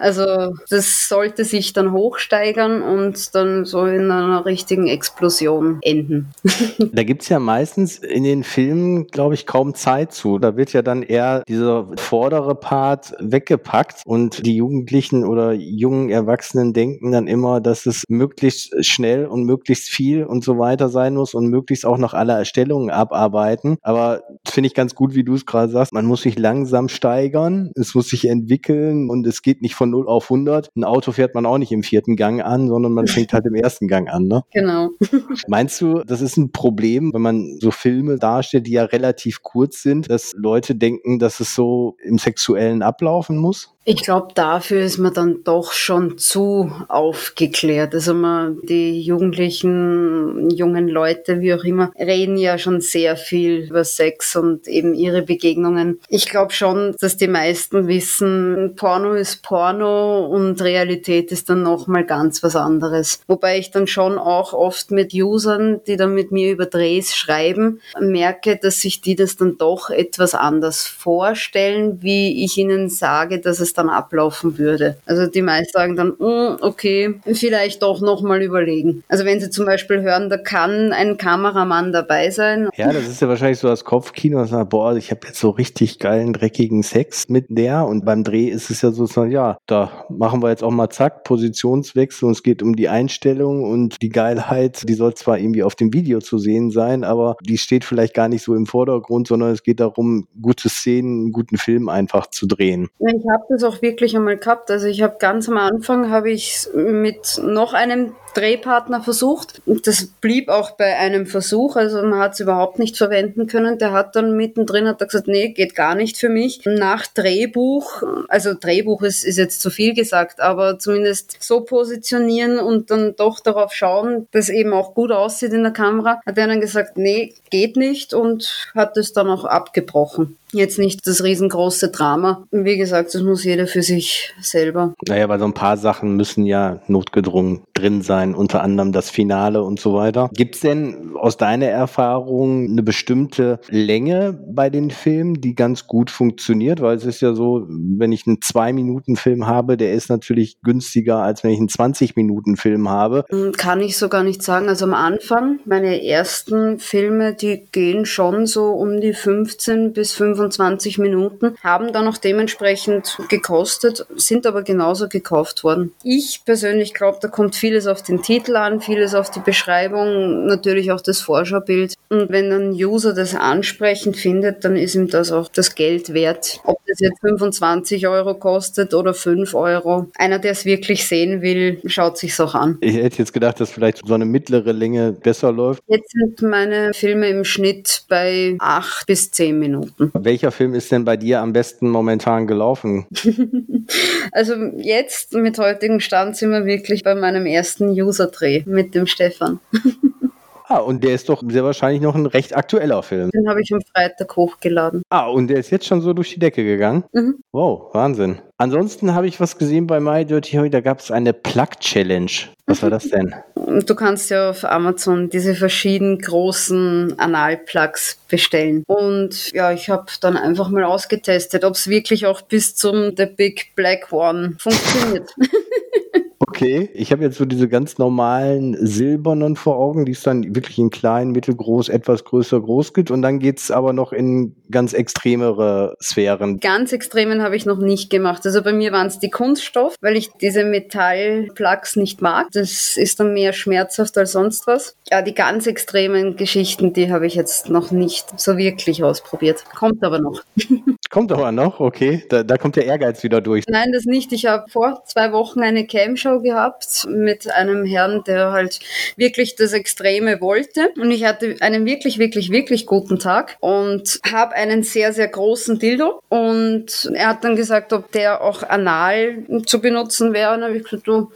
Also 0.00 0.54
das 0.70 1.08
sollte 1.08 1.44
sich 1.44 1.72
dann 1.72 1.92
hochsteigern 1.92 2.82
und 2.82 3.34
dann 3.34 3.64
so 3.64 3.84
in 3.84 4.10
einer 4.10 4.44
richtigen 4.46 4.86
Explosion 4.86 5.78
enden. 5.82 6.30
da 6.92 7.02
gibt 7.02 7.22
es 7.22 7.28
ja 7.28 7.38
meistens 7.38 7.98
in 7.98 8.24
den 8.24 8.42
Filmen, 8.42 9.06
glaube 9.08 9.34
ich, 9.34 9.46
kaum 9.46 9.74
Zeit 9.74 10.12
zu. 10.12 10.38
Da 10.38 10.56
wird 10.56 10.72
ja 10.72 10.82
dann 10.82 11.02
eher 11.02 11.42
dieser 11.46 11.88
vordere 11.96 12.54
Part 12.54 13.12
weggepackt 13.18 14.02
und 14.06 14.44
die 14.46 14.56
Jugendlichen 14.56 15.24
oder 15.24 15.52
jungen 15.52 16.10
Erwachsenen 16.10 16.72
denken 16.72 17.12
dann 17.12 17.26
immer, 17.26 17.60
dass 17.60 17.86
es 17.86 18.04
möglichst 18.08 18.84
schnell 18.84 19.26
und 19.26 19.44
möglichst 19.44 19.88
viel 19.88 20.24
und 20.24 20.42
so 20.42 20.58
weiter 20.58 20.88
sein 20.88 21.14
muss 21.14 21.34
und 21.34 21.48
möglichst 21.48 21.84
auch 21.84 21.98
noch 21.98 22.14
alle 22.14 22.32
Erstellungen 22.32 22.90
abarbeiten. 22.90 23.76
Aber 23.82 24.22
finde 24.48 24.68
ich 24.68 24.74
ganz 24.74 24.94
gut, 24.94 25.14
wie 25.14 25.24
du 25.24 25.34
es 25.34 25.46
gerade 25.46 25.70
sagst, 25.70 25.92
man 25.92 26.06
muss 26.06 26.22
sich 26.22 26.38
langsam 26.38 26.88
steigern, 26.88 27.70
es 27.74 27.94
muss 27.94 28.08
sich 28.08 28.26
entwickeln 28.28 29.10
und 29.10 29.26
es 29.26 29.42
geht 29.42 29.62
nicht 29.62 29.74
von 29.74 29.89
von 29.90 30.00
0 30.00 30.08
auf 30.08 30.30
100. 30.30 30.70
Ein 30.76 30.84
Auto 30.84 31.12
fährt 31.12 31.34
man 31.34 31.46
auch 31.46 31.58
nicht 31.58 31.72
im 31.72 31.82
vierten 31.82 32.16
Gang 32.16 32.42
an, 32.42 32.68
sondern 32.68 32.92
man 32.92 33.06
fängt 33.06 33.32
halt 33.32 33.46
im 33.46 33.54
ersten 33.54 33.88
Gang 33.88 34.08
an, 34.08 34.28
ne? 34.28 34.42
Genau. 34.52 34.90
Meinst 35.48 35.80
du, 35.80 36.02
das 36.04 36.20
ist 36.20 36.36
ein 36.36 36.52
Problem, 36.52 37.12
wenn 37.12 37.22
man 37.22 37.58
so 37.60 37.70
Filme 37.70 38.16
darstellt, 38.18 38.66
die 38.66 38.72
ja 38.72 38.84
relativ 38.84 39.42
kurz 39.42 39.82
sind, 39.82 40.10
dass 40.10 40.32
Leute 40.36 40.74
denken, 40.74 41.18
dass 41.18 41.40
es 41.40 41.54
so 41.54 41.96
im 42.02 42.18
Sexuellen 42.18 42.82
ablaufen 42.82 43.36
muss? 43.36 43.74
Ich 43.84 44.02
glaube, 44.02 44.28
dafür 44.34 44.82
ist 44.82 44.98
man 44.98 45.14
dann 45.14 45.42
doch 45.42 45.72
schon 45.72 46.18
zu 46.18 46.70
aufgeklärt. 46.88 47.94
Also 47.94 48.12
man, 48.12 48.58
die 48.62 49.00
Jugendlichen, 49.00 50.50
jungen 50.50 50.86
Leute, 50.86 51.40
wie 51.40 51.54
auch 51.54 51.64
immer, 51.64 51.90
reden 51.98 52.36
ja 52.36 52.58
schon 52.58 52.82
sehr 52.82 53.16
viel 53.16 53.68
über 53.70 53.84
Sex 53.84 54.36
und 54.36 54.68
eben 54.68 54.94
ihre 54.94 55.22
Begegnungen. 55.22 55.98
Ich 56.08 56.28
glaube 56.28 56.52
schon, 56.52 56.94
dass 57.00 57.16
die 57.16 57.26
meisten 57.26 57.88
wissen, 57.88 58.74
Porno 58.76 59.14
ist 59.14 59.42
Porno 59.42 59.79
und 59.86 60.60
Realität 60.62 61.32
ist 61.32 61.50
dann 61.50 61.62
nochmal 61.62 62.04
ganz 62.04 62.42
was 62.42 62.56
anderes. 62.56 63.20
Wobei 63.26 63.58
ich 63.58 63.70
dann 63.70 63.86
schon 63.86 64.18
auch 64.18 64.52
oft 64.52 64.90
mit 64.90 65.14
Usern, 65.14 65.80
die 65.86 65.96
dann 65.96 66.14
mit 66.14 66.32
mir 66.32 66.52
über 66.52 66.66
Drehs 66.66 67.14
schreiben, 67.14 67.80
merke, 68.00 68.56
dass 68.56 68.80
sich 68.80 69.00
die 69.00 69.16
das 69.16 69.36
dann 69.36 69.56
doch 69.58 69.90
etwas 69.90 70.34
anders 70.34 70.86
vorstellen, 70.86 72.02
wie 72.02 72.44
ich 72.44 72.56
ihnen 72.58 72.88
sage, 72.88 73.40
dass 73.40 73.60
es 73.60 73.72
dann 73.72 73.88
ablaufen 73.88 74.58
würde. 74.58 74.96
Also 75.06 75.26
die 75.26 75.42
meisten 75.42 75.72
sagen 75.72 75.96
dann, 75.96 76.08
mm, 76.18 76.58
okay, 76.60 77.20
vielleicht 77.32 77.82
doch 77.82 78.00
nochmal 78.00 78.42
überlegen. 78.42 79.04
Also 79.08 79.24
wenn 79.24 79.40
sie 79.40 79.50
zum 79.50 79.66
Beispiel 79.66 80.02
hören, 80.02 80.30
da 80.30 80.36
kann 80.36 80.92
ein 80.92 81.16
Kameramann 81.16 81.92
dabei 81.92 82.30
sein. 82.30 82.68
Ja, 82.76 82.92
das 82.92 83.08
ist 83.08 83.20
ja 83.20 83.28
wahrscheinlich 83.28 83.58
so 83.58 83.68
das 83.68 83.84
Kopfkino, 83.84 84.38
dass 84.40 84.50
man 84.50 84.68
boah, 84.68 84.96
ich 84.96 85.10
habe 85.10 85.26
jetzt 85.26 85.40
so 85.40 85.50
richtig 85.50 85.98
geilen, 85.98 86.32
dreckigen 86.32 86.82
Sex 86.82 87.28
mit 87.28 87.46
der 87.48 87.86
und 87.86 88.04
beim 88.04 88.24
Dreh 88.24 88.48
ist 88.48 88.70
es 88.70 88.82
ja 88.82 88.90
so, 88.90 89.24
ja, 89.24 89.58
da 89.70 90.04
machen 90.08 90.42
wir 90.42 90.50
jetzt 90.50 90.64
auch 90.64 90.70
mal 90.70 90.90
zack, 90.90 91.24
Positionswechsel 91.24 92.26
und 92.26 92.32
es 92.32 92.42
geht 92.42 92.62
um 92.62 92.74
die 92.74 92.88
Einstellung 92.88 93.64
und 93.64 94.00
die 94.02 94.08
Geilheit, 94.08 94.88
die 94.88 94.94
soll 94.94 95.14
zwar 95.14 95.38
irgendwie 95.38 95.62
auf 95.62 95.74
dem 95.74 95.92
Video 95.92 96.20
zu 96.20 96.38
sehen 96.38 96.70
sein, 96.70 97.04
aber 97.04 97.36
die 97.42 97.58
steht 97.58 97.84
vielleicht 97.84 98.14
gar 98.14 98.28
nicht 98.28 98.42
so 98.42 98.54
im 98.54 98.66
Vordergrund, 98.66 99.28
sondern 99.28 99.50
es 99.50 99.62
geht 99.62 99.80
darum, 99.80 100.26
gute 100.40 100.68
Szenen, 100.68 101.22
einen 101.22 101.32
guten 101.32 101.56
Film 101.56 101.88
einfach 101.88 102.28
zu 102.28 102.46
drehen. 102.46 102.88
Ich 102.98 103.24
habe 103.30 103.44
das 103.48 103.62
auch 103.64 103.82
wirklich 103.82 104.16
einmal 104.16 104.38
gehabt. 104.38 104.70
Also 104.70 104.86
ich 104.86 105.02
habe 105.02 105.16
ganz 105.18 105.48
am 105.48 105.56
Anfang 105.56 106.10
habe 106.10 106.30
ich 106.30 106.68
mit 106.74 107.40
noch 107.44 107.74
einem 107.74 108.12
Drehpartner 108.34 109.02
versucht. 109.02 109.60
Das 109.66 110.06
blieb 110.20 110.48
auch 110.48 110.72
bei 110.72 110.96
einem 110.96 111.26
Versuch, 111.26 111.76
also 111.76 112.02
man 112.02 112.18
hat 112.18 112.34
es 112.34 112.40
überhaupt 112.40 112.78
nicht 112.78 112.96
verwenden 112.96 113.46
können. 113.46 113.78
Der 113.78 113.92
hat 113.92 114.16
dann 114.16 114.36
mittendrin 114.36 114.86
hat 114.86 115.00
er 115.00 115.06
gesagt, 115.06 115.28
nee, 115.28 115.48
geht 115.48 115.74
gar 115.74 115.94
nicht 115.94 116.16
für 116.16 116.28
mich. 116.28 116.60
Nach 116.64 117.06
Drehbuch, 117.06 118.02
also 118.28 118.54
Drehbuch 118.54 119.02
ist, 119.02 119.24
ist 119.24 119.38
jetzt 119.38 119.60
zu 119.60 119.70
viel 119.70 119.94
gesagt, 119.94 120.40
aber 120.40 120.78
zumindest 120.78 121.36
so 121.40 121.62
positionieren 121.62 122.58
und 122.58 122.90
dann 122.90 123.14
doch 123.16 123.40
darauf 123.40 123.72
schauen, 123.72 124.28
dass 124.32 124.48
eben 124.48 124.72
auch 124.72 124.94
gut 124.94 125.12
aussieht 125.12 125.52
in 125.52 125.62
der 125.62 125.72
Kamera, 125.72 126.20
hat 126.24 126.38
er 126.38 126.46
dann 126.46 126.60
gesagt, 126.60 126.96
nee, 126.96 127.34
geht 127.50 127.76
nicht 127.76 128.14
und 128.14 128.70
hat 128.74 128.96
es 128.96 129.12
dann 129.12 129.28
auch 129.28 129.44
abgebrochen 129.44 130.36
jetzt 130.52 130.78
nicht 130.78 131.06
das 131.06 131.22
riesengroße 131.22 131.90
Drama. 131.90 132.46
Wie 132.50 132.76
gesagt, 132.76 133.14
das 133.14 133.22
muss 133.22 133.44
jeder 133.44 133.66
für 133.66 133.82
sich 133.82 134.32
selber. 134.40 134.94
Naja, 135.06 135.28
weil 135.28 135.38
so 135.38 135.44
ein 135.44 135.54
paar 135.54 135.76
Sachen 135.76 136.16
müssen 136.16 136.44
ja 136.44 136.80
notgedrungen 136.88 137.62
drin 137.74 138.02
sein, 138.02 138.34
unter 138.34 138.62
anderem 138.62 138.92
das 138.92 139.10
Finale 139.10 139.62
und 139.62 139.80
so 139.80 139.94
weiter. 139.94 140.30
Gibt 140.34 140.56
es 140.56 140.60
denn 140.60 141.12
aus 141.16 141.36
deiner 141.36 141.66
Erfahrung 141.66 142.68
eine 142.68 142.82
bestimmte 142.82 143.60
Länge 143.68 144.38
bei 144.48 144.70
den 144.70 144.90
Filmen, 144.90 145.40
die 145.40 145.54
ganz 145.54 145.86
gut 145.86 146.10
funktioniert? 146.10 146.80
Weil 146.80 146.96
es 146.96 147.04
ist 147.04 147.20
ja 147.20 147.34
so, 147.34 147.66
wenn 147.68 148.12
ich 148.12 148.26
einen 148.26 148.42
Zwei-Minuten-Film 148.42 149.46
habe, 149.46 149.76
der 149.76 149.92
ist 149.92 150.10
natürlich 150.10 150.60
günstiger, 150.62 151.18
als 151.18 151.44
wenn 151.44 151.50
ich 151.50 151.58
einen 151.58 151.68
20-Minuten-Film 151.68 152.88
habe. 152.88 153.24
Hm, 153.30 153.52
kann 153.52 153.80
ich 153.80 153.96
so 153.96 154.08
gar 154.08 154.24
nicht 154.24 154.42
sagen. 154.42 154.68
Also 154.68 154.84
am 154.84 154.94
Anfang, 154.94 155.60
meine 155.64 156.04
ersten 156.04 156.78
Filme, 156.78 157.34
die 157.34 157.64
gehen 157.72 158.04
schon 158.06 158.46
so 158.46 158.70
um 158.70 159.00
die 159.00 159.12
15 159.12 159.92
bis 159.92 160.12
25 160.12 160.39
25 160.40 160.98
Minuten, 160.98 161.56
haben 161.62 161.92
dann 161.92 162.08
auch 162.08 162.16
dementsprechend 162.16 163.18
gekostet, 163.28 164.06
sind 164.16 164.46
aber 164.46 164.62
genauso 164.62 165.08
gekauft 165.08 165.64
worden. 165.64 165.92
Ich 166.02 166.42
persönlich 166.44 166.94
glaube, 166.94 167.18
da 167.20 167.28
kommt 167.28 167.56
vieles 167.56 167.86
auf 167.86 168.02
den 168.02 168.22
Titel 168.22 168.56
an, 168.56 168.80
vieles 168.80 169.14
auf 169.14 169.30
die 169.30 169.40
Beschreibung, 169.40 170.46
natürlich 170.46 170.92
auch 170.92 171.00
das 171.00 171.20
Vorschaubild. 171.20 171.94
Und 172.08 172.30
wenn 172.30 172.50
ein 172.52 172.72
User 172.72 173.12
das 173.12 173.34
ansprechend 173.34 174.16
findet, 174.16 174.64
dann 174.64 174.76
ist 174.76 174.94
ihm 174.94 175.08
das 175.08 175.30
auch 175.30 175.48
das 175.48 175.74
Geld 175.74 176.14
wert. 176.14 176.60
Ob 176.64 176.78
das 176.86 177.00
jetzt 177.00 177.20
25 177.20 178.08
Euro 178.08 178.34
kostet 178.34 178.94
oder 178.94 179.14
5 179.14 179.54
Euro. 179.54 180.08
Einer, 180.16 180.38
der 180.38 180.52
es 180.52 180.64
wirklich 180.64 181.06
sehen 181.06 181.42
will, 181.42 181.80
schaut 181.86 182.18
sich's 182.18 182.40
auch 182.40 182.54
an. 182.54 182.78
Ich 182.80 182.96
hätte 182.96 183.18
jetzt 183.18 183.32
gedacht, 183.32 183.60
dass 183.60 183.70
vielleicht 183.70 184.06
so 184.06 184.14
eine 184.14 184.24
mittlere 184.24 184.72
Länge 184.72 185.12
besser 185.12 185.52
läuft. 185.52 185.82
Jetzt 185.86 186.12
sind 186.12 186.42
meine 186.42 186.92
Filme 186.94 187.28
im 187.28 187.44
Schnitt 187.44 188.04
bei 188.08 188.56
8 188.58 189.06
bis 189.06 189.30
10 189.30 189.58
Minuten. 189.58 190.10
Welcher 190.30 190.52
Film 190.52 190.74
ist 190.74 190.92
denn 190.92 191.04
bei 191.04 191.16
dir 191.16 191.40
am 191.40 191.52
besten 191.52 191.88
momentan 191.88 192.46
gelaufen? 192.46 193.04
also 194.30 194.54
jetzt 194.76 195.34
mit 195.34 195.58
heutigem 195.58 195.98
Stand 195.98 196.36
sind 196.36 196.52
wir 196.52 196.66
wirklich 196.66 197.02
bei 197.02 197.16
meinem 197.16 197.46
ersten 197.46 197.88
User-Dreh 197.88 198.62
mit 198.64 198.94
dem 198.94 199.08
Stefan. 199.08 199.58
Ah, 200.72 200.78
und 200.78 201.02
der 201.02 201.16
ist 201.16 201.28
doch 201.28 201.42
sehr 201.48 201.64
wahrscheinlich 201.64 202.00
noch 202.00 202.14
ein 202.14 202.26
recht 202.26 202.56
aktueller 202.56 203.02
Film. 203.02 203.28
Den 203.30 203.48
habe 203.48 203.60
ich 203.60 203.72
am 203.72 203.80
Freitag 203.92 204.36
hochgeladen. 204.36 205.02
Ah, 205.10 205.26
und 205.26 205.48
der 205.48 205.58
ist 205.58 205.70
jetzt 205.70 205.84
schon 205.84 206.00
so 206.00 206.12
durch 206.12 206.32
die 206.32 206.38
Decke 206.38 206.62
gegangen? 206.62 207.02
Mhm. 207.12 207.42
Wow, 207.50 207.92
Wahnsinn. 207.92 208.38
Ansonsten 208.56 209.12
habe 209.12 209.26
ich 209.26 209.40
was 209.40 209.58
gesehen 209.58 209.88
bei 209.88 209.98
My 209.98 210.24
Dirty 210.24 210.58
Hoy, 210.58 210.70
da 210.70 210.80
gab 210.80 211.00
es 211.00 211.10
eine 211.10 211.32
Plug-Challenge. 211.32 212.30
Was 212.66 212.84
war 212.84 212.90
das 212.90 213.08
denn? 213.10 213.34
Du 213.86 213.94
kannst 213.94 214.30
ja 214.30 214.50
auf 214.50 214.64
Amazon 214.64 215.30
diese 215.30 215.54
verschiedenen 215.54 216.18
großen 216.18 217.18
Analplugs 217.18 218.18
bestellen. 218.28 218.82
Und 218.88 219.52
ja, 219.52 219.70
ich 219.70 219.88
habe 219.88 220.06
dann 220.20 220.36
einfach 220.36 220.70
mal 220.70 220.82
ausgetestet, 220.82 221.64
ob 221.64 221.74
es 221.74 221.86
wirklich 221.86 222.26
auch 222.26 222.40
bis 222.40 222.74
zum 222.74 223.14
The 223.16 223.26
Big 223.26 223.76
Black 223.76 224.12
One 224.12 224.56
funktioniert. 224.58 225.30
Okay, 226.50 226.90
ich 226.94 227.12
habe 227.12 227.22
jetzt 227.22 227.38
so 227.38 227.44
diese 227.44 227.68
ganz 227.68 227.98
normalen 227.98 228.76
silbernen 228.84 229.54
vor 229.54 229.76
Augen, 229.76 230.04
die 230.04 230.12
es 230.12 230.22
dann 230.22 230.52
wirklich 230.52 230.78
in 230.78 230.90
klein, 230.90 231.30
mittelgroß, 231.30 231.88
etwas 231.88 232.24
größer, 232.24 232.60
groß 232.60 232.92
gibt. 232.92 233.12
Und 233.12 233.22
dann 233.22 233.38
geht 233.38 233.60
es 233.60 233.70
aber 233.70 233.92
noch 233.92 234.12
in 234.12 234.56
ganz 234.68 234.92
extremere 234.92 235.96
Sphären. 236.02 236.58
Ganz 236.58 236.92
extremen 236.92 237.40
habe 237.40 237.54
ich 237.54 237.66
noch 237.66 237.78
nicht 237.78 238.10
gemacht. 238.10 238.44
Also 238.44 238.62
bei 238.62 238.72
mir 238.72 238.90
waren 238.90 239.06
es 239.06 239.20
die 239.20 239.30
Kunststoff, 239.30 239.94
weil 240.00 240.16
ich 240.16 240.30
diese 240.40 240.64
Metallplugs 240.64 241.94
nicht 241.94 242.20
mag. 242.20 242.48
Das 242.52 242.96
ist 242.96 243.20
dann 243.20 243.32
mehr 243.32 243.52
schmerzhaft 243.52 244.18
als 244.18 244.32
sonst 244.32 244.66
was. 244.66 244.96
Ja, 245.08 245.22
die 245.22 245.34
ganz 245.34 245.68
extremen 245.68 246.34
Geschichten, 246.34 246.92
die 246.92 247.12
habe 247.12 247.28
ich 247.28 247.36
jetzt 247.36 247.70
noch 247.70 247.92
nicht 247.92 248.40
so 248.40 248.56
wirklich 248.56 249.04
ausprobiert. 249.04 249.64
Kommt 249.72 250.02
aber 250.02 250.18
noch. 250.18 250.42
Kommt 251.10 251.32
aber 251.32 251.50
noch, 251.50 251.80
okay. 251.80 252.24
Da, 252.28 252.44
da 252.44 252.56
kommt 252.56 252.76
der 252.76 252.86
Ehrgeiz 252.86 253.24
wieder 253.24 253.40
durch. 253.40 253.64
Nein, 253.66 253.90
das 253.92 254.04
nicht. 254.04 254.32
Ich 254.32 254.46
habe 254.46 254.70
vor 254.70 255.02
zwei 255.06 255.32
Wochen 255.32 255.60
eine 255.60 255.84
Cam-Show 255.84 256.40
gehabt 256.40 257.04
mit 257.08 257.50
einem 257.50 257.84
Herrn, 257.84 258.22
der 258.24 258.52
halt 258.52 258.78
wirklich 259.16 259.56
das 259.56 259.72
Extreme 259.72 260.40
wollte. 260.40 260.92
Und 260.96 261.10
ich 261.10 261.24
hatte 261.24 261.56
einen 261.60 261.84
wirklich, 261.84 262.18
wirklich, 262.20 262.52
wirklich 262.52 262.86
guten 262.86 263.18
Tag 263.18 263.56
und 263.58 264.20
habe 264.30 264.54
einen 264.54 264.84
sehr, 264.84 265.12
sehr 265.12 265.26
großen 265.26 265.80
Dildo. 265.80 266.22
Und 266.28 267.10
er 267.12 267.30
hat 267.30 267.42
dann 267.42 267.56
gesagt, 267.56 267.92
ob 267.92 268.12
der 268.12 268.40
auch 268.40 268.62
anal 268.62 269.44
zu 269.66 269.80
benutzen 269.80 270.32
wäre. 270.32 270.54
Und 270.54 270.62
habe 270.62 270.76
ich 270.76 270.84
gesagt, 270.84 271.08
du, 271.08 271.32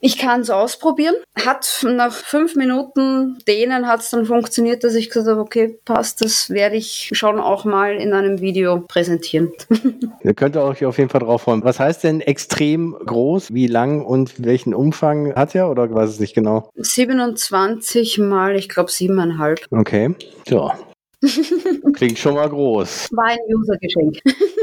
ich 0.00 0.18
kann 0.18 0.40
es 0.40 0.50
ausprobieren. 0.50 1.14
Hat 1.44 1.84
nach 1.88 2.12
fünf 2.12 2.54
Minuten 2.54 3.38
denen 3.48 3.86
hat 3.86 4.00
es 4.00 4.10
dann 4.10 4.26
funktioniert, 4.26 4.84
dass 4.84 4.94
ich 4.94 5.08
gesagt 5.08 5.28
habe, 5.28 5.40
okay, 5.40 5.78
passt, 5.84 6.22
das 6.22 6.50
werde 6.50 6.76
ich 6.76 7.10
schon 7.12 7.40
auch 7.40 7.64
mal 7.64 7.96
in 7.96 8.12
einem 8.12 8.40
Video 8.40 8.85
präsentieren. 8.88 9.52
Ihr 10.22 10.34
könnt 10.34 10.56
euch 10.56 10.84
auf 10.84 10.98
jeden 10.98 11.10
Fall 11.10 11.20
drauf 11.20 11.42
freuen. 11.42 11.64
Was 11.64 11.80
heißt 11.80 12.04
denn 12.04 12.20
extrem 12.20 12.96
groß? 13.04 13.52
Wie 13.52 13.66
lang 13.66 14.04
und 14.04 14.44
welchen 14.44 14.74
Umfang 14.74 15.34
hat 15.34 15.54
er 15.54 15.70
oder 15.70 15.92
weiß 15.92 16.10
es 16.10 16.20
nicht 16.20 16.34
genau? 16.34 16.70
27 16.76 18.18
mal, 18.18 18.56
ich 18.56 18.68
glaube, 18.68 18.90
siebeneinhalb. 18.90 19.66
Okay, 19.70 20.14
ja. 20.48 20.78
Klingt 21.94 22.18
schon 22.18 22.34
mal 22.34 22.48
groß. 22.48 23.08
War 23.12 23.26
ein 23.26 23.38
User-Geschenk. 23.48 24.18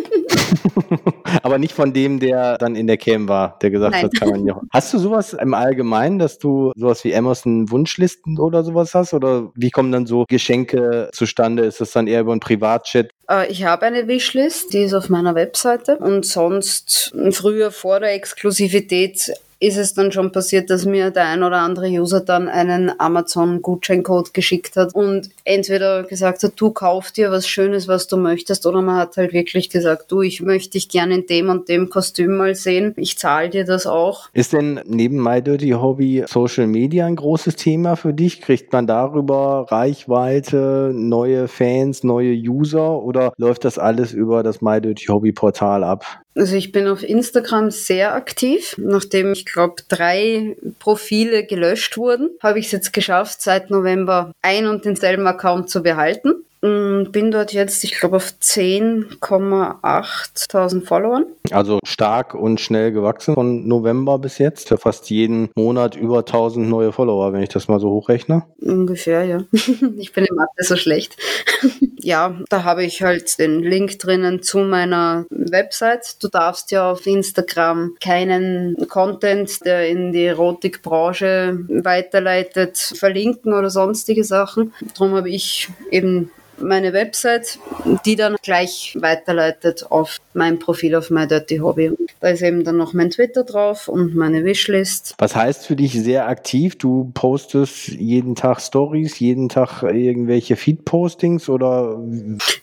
Aber 1.43 1.57
nicht 1.57 1.74
von 1.74 1.93
dem, 1.93 2.19
der 2.19 2.57
dann 2.57 2.75
in 2.75 2.88
der 2.88 2.98
Cam 2.98 3.27
war, 3.27 3.57
der 3.62 3.72
gesagt 3.72 3.93
Nein. 3.93 4.03
hat, 4.03 4.13
kann 4.13 4.29
man 4.29 4.45
ja. 4.45 4.60
Hast 4.72 4.93
du 4.93 5.00
sowas 5.00 5.33
im 5.33 5.53
Allgemeinen, 5.53 6.19
dass 6.19 6.38
du 6.38 6.72
sowas 6.75 7.03
wie 7.03 7.15
Amazon 7.15 7.69
Wunschlisten 7.69 8.39
oder 8.39 8.63
sowas 8.63 8.93
hast? 8.93 9.13
Oder 9.13 9.51
wie 9.55 9.69
kommen 9.69 9.91
dann 9.91 10.05
so 10.05 10.25
Geschenke 10.27 11.10
zustande? 11.13 11.63
Ist 11.63 11.81
das 11.81 11.91
dann 11.91 12.07
eher 12.07 12.22
über 12.22 12.31
einen 12.31 12.41
Privatchat? 12.41 13.10
Äh, 13.29 13.51
ich 13.51 13.63
habe 13.63 13.86
eine 13.86 14.07
Wishlist, 14.07 14.74
die 14.74 14.83
ist 14.83 14.93
auf 14.93 15.10
meiner 15.10 15.36
Webseite 15.36 15.98
und 15.98 16.25
sonst 16.25 17.13
früher 17.31 17.72
vor 17.72 18.00
der 18.00 18.13
Exklusivität 18.13 19.33
ist 19.63 19.77
es 19.77 19.93
dann 19.93 20.12
schon 20.12 20.34
passiert, 20.34 20.70
dass 20.70 20.86
mir 20.86 21.10
der 21.10 21.27
ein 21.27 21.41
oder 21.41 21.60
andere 21.60 21.88
User 21.88 22.20
dann 22.20 22.50
einen 22.50 22.91
Amazon-Gutscheincode 23.00 24.34
geschickt 24.34 24.75
hat 24.75 24.93
und 24.93 25.29
entweder 25.46 26.03
gesagt 26.03 26.43
hat, 26.43 26.51
du 26.58 26.72
kauf 26.72 27.12
dir 27.12 27.32
was 27.32 27.48
Schönes, 27.48 27.88
was 27.88 28.08
du 28.08 28.17
möchtest, 28.17 28.65
oder 28.65 28.82
man 28.82 28.98
hat 28.98 29.15
halt 29.15 29.32
wirklich 29.32 29.70
gesagt, 29.70 30.12
du, 30.12 30.22
ich 30.22 30.41
möchte 30.41 30.72
dich 30.72 30.89
gerne 30.89 31.15
in 31.15 31.27
dem 31.27 31.50
und 31.50 31.70
dem 31.70 31.89
Kostüm 31.89 32.36
mal 32.36 32.55
sehen, 32.55 32.93
ich 32.98 33.17
zahle 33.17 33.50
dir 33.50 33.63
das 33.63 33.88
auch. 33.88 34.27
Ist 34.34 34.51
denn 34.51 34.82
neben 34.86 35.24
My 35.24 35.41
Dirty 35.41 35.70
Hobby 35.70 36.25
Social 36.27 36.67
Media 36.67 37.05
ein 37.05 37.15
großes 37.15 37.55
Thema 37.55 37.96
für 37.96 38.13
dich? 38.13 38.41
Kriegt 38.41 38.74
man 38.74 38.86
darüber 38.86 39.67
Reichweite, 39.70 40.91
neue 40.93 41.48
Fans, 41.48 42.03
neue 42.03 42.34
User 42.34 43.01
oder 43.01 43.32
läuft 43.38 43.63
das 43.63 43.77
alles 43.77 44.12
über 44.12 44.43
das 44.43 44.62
My 44.62 44.82
Dirty 44.82 45.05
Hobby 45.05 45.32
Portal 45.32 45.86
ab? 45.86 46.05
Also 46.36 46.55
ich 46.55 46.72
bin 46.72 46.88
auf 46.88 47.03
Instagram 47.03 47.70
sehr 47.70 48.15
aktiv. 48.15 48.75
Nachdem 48.77 49.34
ich 49.34 49.46
glaube 49.53 49.83
drei 49.88 50.57
Profile 50.79 51.45
gelöscht 51.45 51.98
wurden, 51.98 52.29
habe 52.41 52.60
ich 52.60 52.65
es 52.65 52.72
jetzt 52.74 52.91
geschafft, 52.91 53.41
seit 53.41 53.69
November 53.69 54.31
ein 54.41 54.67
und 54.67 54.83
denselben 54.83 55.25
Account 55.25 55.69
zu 55.69 55.81
behalten. 55.81 56.43
Mm, 56.63 57.12
bin 57.12 57.29
dort 57.29 57.51
jetzt, 57.51 57.84
ich 57.84 58.00
glaube, 58.00 58.15
auf 58.15 58.34
10,8.000 58.41 60.86
Followern. 60.86 61.25
Also 61.51 61.79
stark 61.84 62.36
und 62.36 62.62
schnell 62.62 62.93
gewachsen 62.93 63.34
von 63.34 63.67
November 63.67 64.17
bis 64.17 64.38
jetzt. 64.38 64.70
Für 64.70 64.77
fast 64.77 65.10
jeden 65.10 65.50
Monat 65.55 65.98
über 65.98 66.20
1000 66.20 66.70
neue 66.70 66.93
Follower, 66.93 67.34
wenn 67.34 67.43
ich 67.43 67.50
das 67.50 67.67
mal 67.67 67.82
so 67.82 67.89
hochrechne. 67.89 68.43
Ungefähr, 68.62 69.25
ja. 69.25 69.43
ich 69.51 70.13
bin 70.13 70.24
im 70.24 70.38
Mathe 70.38 70.63
so 70.63 70.77
schlecht. 70.77 71.17
ja, 72.00 72.34
da 72.48 72.63
habe 72.63 72.86
ich 72.86 73.03
halt 73.03 73.38
den 73.39 73.60
Link 73.60 74.00
drinnen 74.00 74.41
zu 74.41 74.60
meiner 74.60 75.25
Website. 75.29 76.24
Du 76.24 76.29
darfst 76.29 76.72
ja 76.72 76.93
auf 76.93 77.05
Instagram 77.05 77.98
keinen 78.01 78.88
Content, 78.88 79.65
der 79.65 79.89
in 79.89 80.13
die 80.13 80.27
Erotikbranche 80.27 81.60
weiterleitet, 81.67 82.77
verlinken 82.77 83.51
oder 83.51 83.70
sonstige 83.70 84.24
Sachen. 84.24 84.72
Darum 84.96 85.15
habe 85.15 85.29
ich 85.29 85.67
eben 85.91 86.32
meine 86.57 86.93
Website, 86.93 87.60
die 88.05 88.15
dann 88.15 88.36
gleich 88.41 88.98
weiterleitet 89.00 89.86
auf 89.89 90.17
mein 90.33 90.60
Profil 90.60 90.95
auf 90.95 91.10
My 91.10 91.27
Dirty 91.27 91.57
Hobby. 91.57 91.91
Da 92.19 92.29
ist 92.29 92.41
eben 92.41 92.63
dann 92.63 92.77
noch 92.77 92.93
mein 92.93 93.10
Twitter 93.10 93.43
drauf 93.43 93.88
und 93.88 94.15
meine 94.15 94.45
Wishlist. 94.45 95.15
Was 95.17 95.36
heißt 95.36 95.67
für 95.67 95.75
dich 95.75 95.91
sehr 95.93 96.27
aktiv? 96.27 96.77
Du 96.77 97.12
postest 97.13 97.89
jeden 97.89 98.36
Tag 98.36 98.62
Stories, 98.62 99.19
jeden 99.19 99.50
Tag 99.50 99.83
irgendwelche 99.83 100.55
Feed-Postings 100.55 101.50
oder? 101.50 102.01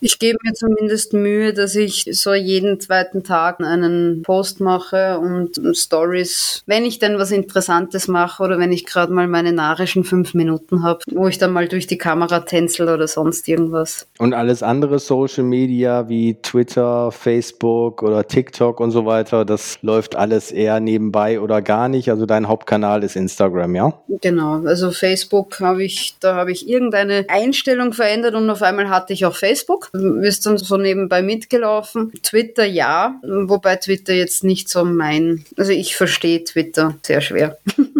Ich 0.01 0.19
gebe 0.19 0.39
mir 0.43 0.55
zumindest 0.55 1.13
Mühe, 1.13 1.53
dass 1.53 1.75
ich 1.75 2.07
so 2.13 2.33
jeden 2.33 2.81
zweiten 2.81 3.23
Tag 3.23 3.61
einen 3.61 4.23
Post 4.23 4.61
mache 4.61 5.19
und 5.19 5.61
Stories, 5.77 6.63
wenn 6.67 6.85
ich 6.85 6.99
denn 6.99 7.19
was 7.19 7.31
Interessantes 7.31 8.09
mache 8.09 8.43
oder 8.43 8.59
wenn 8.59 8.73
ich 8.73 8.87
gerade 8.87 9.13
mal 9.13 9.29
meine 9.29 9.53
narischen 9.53 10.05
fünf 10.05 10.35
Minuten 10.35 10.83
habe, 10.83 11.01
wo 11.13 11.29
ich 11.29 11.39
dann 11.39 11.53
mal 11.53 11.69
durch 11.69 11.87
die 11.87 11.99
Kamera 11.99 12.41
tänzel 12.41 12.89
oder 12.89 13.07
sonst 13.07 13.47
irgendwas. 13.49 13.80
Und 14.19 14.35
alles 14.35 14.63
andere 14.63 14.99
Social 14.99 15.45
Media 15.45 16.09
wie 16.09 16.35
Twitter, 16.35 17.11
Facebook 17.13 18.03
oder 18.03 18.27
TikTok 18.27 18.81
und 18.81 18.91
so 18.91 19.07
weiter, 19.07 19.45
das 19.45 19.79
läuft 19.83 20.17
alles 20.17 20.53
eher 20.53 20.81
nebenbei 20.81 21.41
oder 21.41 21.63
gar 21.63 21.89
nicht. 21.89 22.11
Also 22.11 22.27
dein 22.27 22.49
Hauptkanal 22.49 23.03
ist 23.05 23.17
Instagram, 23.17 23.75
ja? 23.75 23.93
Genau. 24.21 24.63
Also 24.67 24.91
Facebook 24.91 25.61
habe 25.61 25.85
ich, 25.85 26.17
da 26.21 26.35
habe 26.35 26.53
ich 26.53 26.69
irgendeine 26.69 27.25
Einstellung 27.29 27.93
verändert 27.93 28.35
und 28.35 28.49
auf 28.51 28.63
einmal 28.63 28.91
hatte 28.91 29.13
ich 29.13 29.25
auch 29.25 29.37
Facebook. 29.37 29.91
Ist 30.23 30.47
dann 30.47 30.59
so 30.59 30.77
nebenbei 30.77 31.23
mitgelaufen. 31.23 32.13
Twitter 32.23 32.65
ja, 32.65 33.21
wobei 33.23 33.77
Twitter 33.77 34.15
jetzt 34.15 34.45
nicht 34.45 34.69
so 34.69 34.85
mein, 34.85 35.45
also 35.57 35.73
ich 35.73 35.97
verstehe 35.97 36.45
Twitter 36.45 36.95
sehr 37.03 37.21
schwer. 37.21 37.59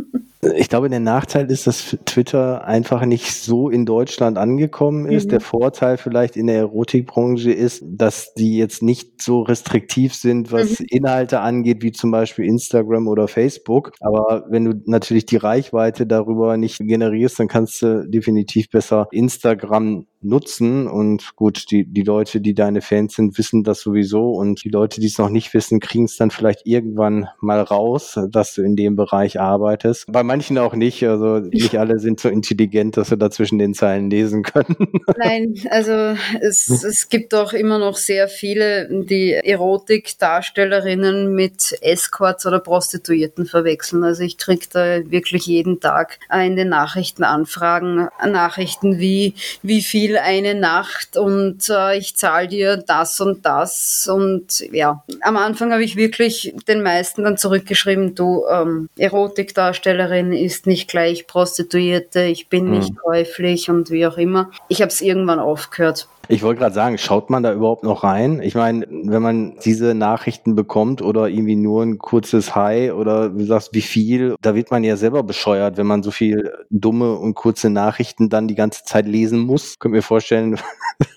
Ich 0.57 0.69
glaube, 0.69 0.89
der 0.89 1.01
Nachteil 1.01 1.51
ist, 1.51 1.67
dass 1.67 1.97
Twitter 2.05 2.65
einfach 2.65 3.05
nicht 3.05 3.33
so 3.33 3.69
in 3.69 3.87
Deutschland 3.87 4.39
angekommen 4.39 5.07
ist. 5.07 5.27
Mhm. 5.27 5.31
Der 5.31 5.41
Vorteil 5.41 5.97
vielleicht 5.97 6.37
in 6.37 6.47
der 6.47 6.59
Erotikbranche 6.59 7.53
ist, 7.53 7.83
dass 7.87 8.35
die 8.35 8.57
jetzt 8.57 8.83
nicht 8.83 9.23
so 9.23 9.43
restriktiv 9.43 10.15
sind, 10.15 10.53
was 10.53 10.81
mhm. 10.81 10.87
Inhalte 10.89 11.41
angeht, 11.41 11.83
wie 11.83 11.93
zum 11.93 12.11
Beispiel 12.11 12.45
Instagram 12.45 13.09
oder 13.09 13.29
Facebook. 13.29 13.93
Aber 14.01 14.45
wenn 14.49 14.65
du 14.65 14.75
natürlich 14.87 15.27
die 15.27 15.37
Reichweite 15.37 16.07
darüber 16.07 16.57
nicht 16.57 16.79
generierst, 16.79 17.39
dann 17.41 17.49
kannst 17.49 17.83
du 17.83 18.09
definitiv 18.09 18.71
besser 18.71 19.09
Instagram 19.11 20.07
nutzen. 20.23 20.87
Und 20.87 21.35
gut, 21.37 21.71
die, 21.71 21.85
die 21.85 22.03
Leute, 22.03 22.41
die 22.41 22.55
deine 22.55 22.81
Fans 22.81 23.15
sind, 23.15 23.37
wissen 23.39 23.65
das 23.65 23.81
sowieso. 23.81 24.31
Und 24.31 24.65
die 24.65 24.69
Leute, 24.69 25.01
die 25.01 25.07
es 25.07 25.19
noch 25.19 25.31
nicht 25.31 25.53
wissen, 25.55 25.81
kriegen 25.81 26.05
es 26.05 26.17
dann 26.17 26.31
vielleicht 26.31 26.67
irgendwann 26.67 27.29
mal 27.41 27.61
raus, 27.61 28.19
dass 28.31 28.55
du 28.55 28.63
in 28.63 28.77
dem 28.77 28.97
Bereich 28.97 29.41
arbeitest. 29.41 30.11
Bei 30.13 30.23
manchen 30.23 30.59
auch 30.59 30.75
nicht. 30.75 31.07
Also 31.07 31.39
nicht 31.39 31.79
alle 31.79 31.99
sind 31.99 32.21
so 32.21 32.29
intelligent, 32.29 32.97
dass 32.97 33.09
sie 33.09 33.17
da 33.17 33.31
zwischen 33.31 33.59
den 33.59 33.75
Zeilen 33.75 34.11
lesen 34.11 34.43
können. 34.43 34.77
Nein, 35.19 35.55
also 35.71 36.17
es, 36.41 36.69
es 36.69 37.09
gibt 37.09 37.35
auch 37.35 37.53
immer 37.53 37.79
noch 37.79 37.97
sehr 37.97 38.29
viele, 38.29 39.05
die 39.05 39.33
Erotikdarstellerinnen 39.33 41.35
mit 41.35 41.77
Escorts 41.81 42.47
oder 42.47 42.61
Prostituierten 42.61 43.47
verwechseln. 43.47 44.05
Also 44.05 44.23
ich 44.23 44.39
kriege 44.39 44.67
da 44.71 45.11
wirklich 45.11 45.47
jeden 45.47 45.81
Tag 45.81 46.19
in 46.33 46.57
den 46.57 46.69
Nachrichten 46.69 47.25
Anfragen, 47.25 48.09
Nachrichten 48.27 48.99
wie, 48.99 49.35
wie 49.63 49.81
viel 49.81 50.10
Spiel 50.11 50.19
eine 50.19 50.57
Nacht 50.57 51.17
und 51.17 51.69
äh, 51.69 51.97
ich 51.97 52.17
zahle 52.17 52.49
dir 52.49 52.77
das 52.77 53.21
und 53.21 53.47
das. 53.47 54.09
Und 54.13 54.59
ja, 54.73 55.05
am 55.21 55.37
Anfang 55.37 55.73
habe 55.73 55.85
ich 55.85 55.95
wirklich 55.95 56.53
den 56.67 56.83
meisten 56.83 57.23
dann 57.23 57.37
zurückgeschrieben, 57.37 58.17
du, 58.17 58.45
ähm, 58.51 58.89
Erotikdarstellerin 58.99 60.33
ist 60.33 60.67
nicht 60.67 60.91
gleich 60.91 61.29
Prostituierte, 61.29 62.23
ich 62.23 62.49
bin 62.49 62.65
mhm. 62.65 62.71
nicht 62.79 62.97
käuflich 62.97 63.71
und 63.71 63.91
wie 63.91 64.05
auch 64.05 64.17
immer. 64.17 64.51
Ich 64.69 64.83
habe 64.83 64.91
es 64.91 65.01
irgendwann 65.01 65.39
aufgehört. 65.39 66.09
Ich 66.33 66.45
wollte 66.45 66.61
gerade 66.61 66.75
sagen, 66.75 66.97
schaut 66.97 67.29
man 67.29 67.43
da 67.43 67.53
überhaupt 67.53 67.83
noch 67.83 68.05
rein? 68.05 68.41
Ich 68.41 68.55
meine, 68.55 68.87
wenn 68.89 69.21
man 69.21 69.57
diese 69.65 69.95
Nachrichten 69.97 70.55
bekommt 70.55 71.03
oder 71.03 71.29
irgendwie 71.29 71.57
nur 71.57 71.83
ein 71.83 71.99
kurzes 71.99 72.55
Hi 72.55 72.93
oder 72.93 73.31
du 73.31 73.45
sagst, 73.45 73.75
wie 73.75 73.81
viel, 73.81 74.37
da 74.41 74.55
wird 74.55 74.71
man 74.71 74.85
ja 74.85 74.95
selber 74.97 75.25
bescheuert, 75.25 75.77
wenn 75.77 75.89
man 75.89 76.05
so 76.05 76.13
viel 76.13 76.53
dumme 76.71 77.17
und 77.17 77.35
kurze 77.35 77.69
Nachrichten 77.69 78.29
dann 78.29 78.47
die 78.47 78.55
ganze 78.55 78.85
Zeit 78.85 79.09
lesen 79.09 79.41
muss. 79.41 79.81
Könnt 79.81 79.93
mir 79.93 80.03
vorstellen, 80.03 80.57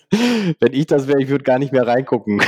wenn 0.59 0.73
ich 0.73 0.87
das 0.87 1.07
wäre, 1.07 1.21
ich 1.21 1.29
würde 1.29 1.43
gar 1.43 1.59
nicht 1.59 1.73
mehr 1.73 1.85
reingucken. 1.85 2.41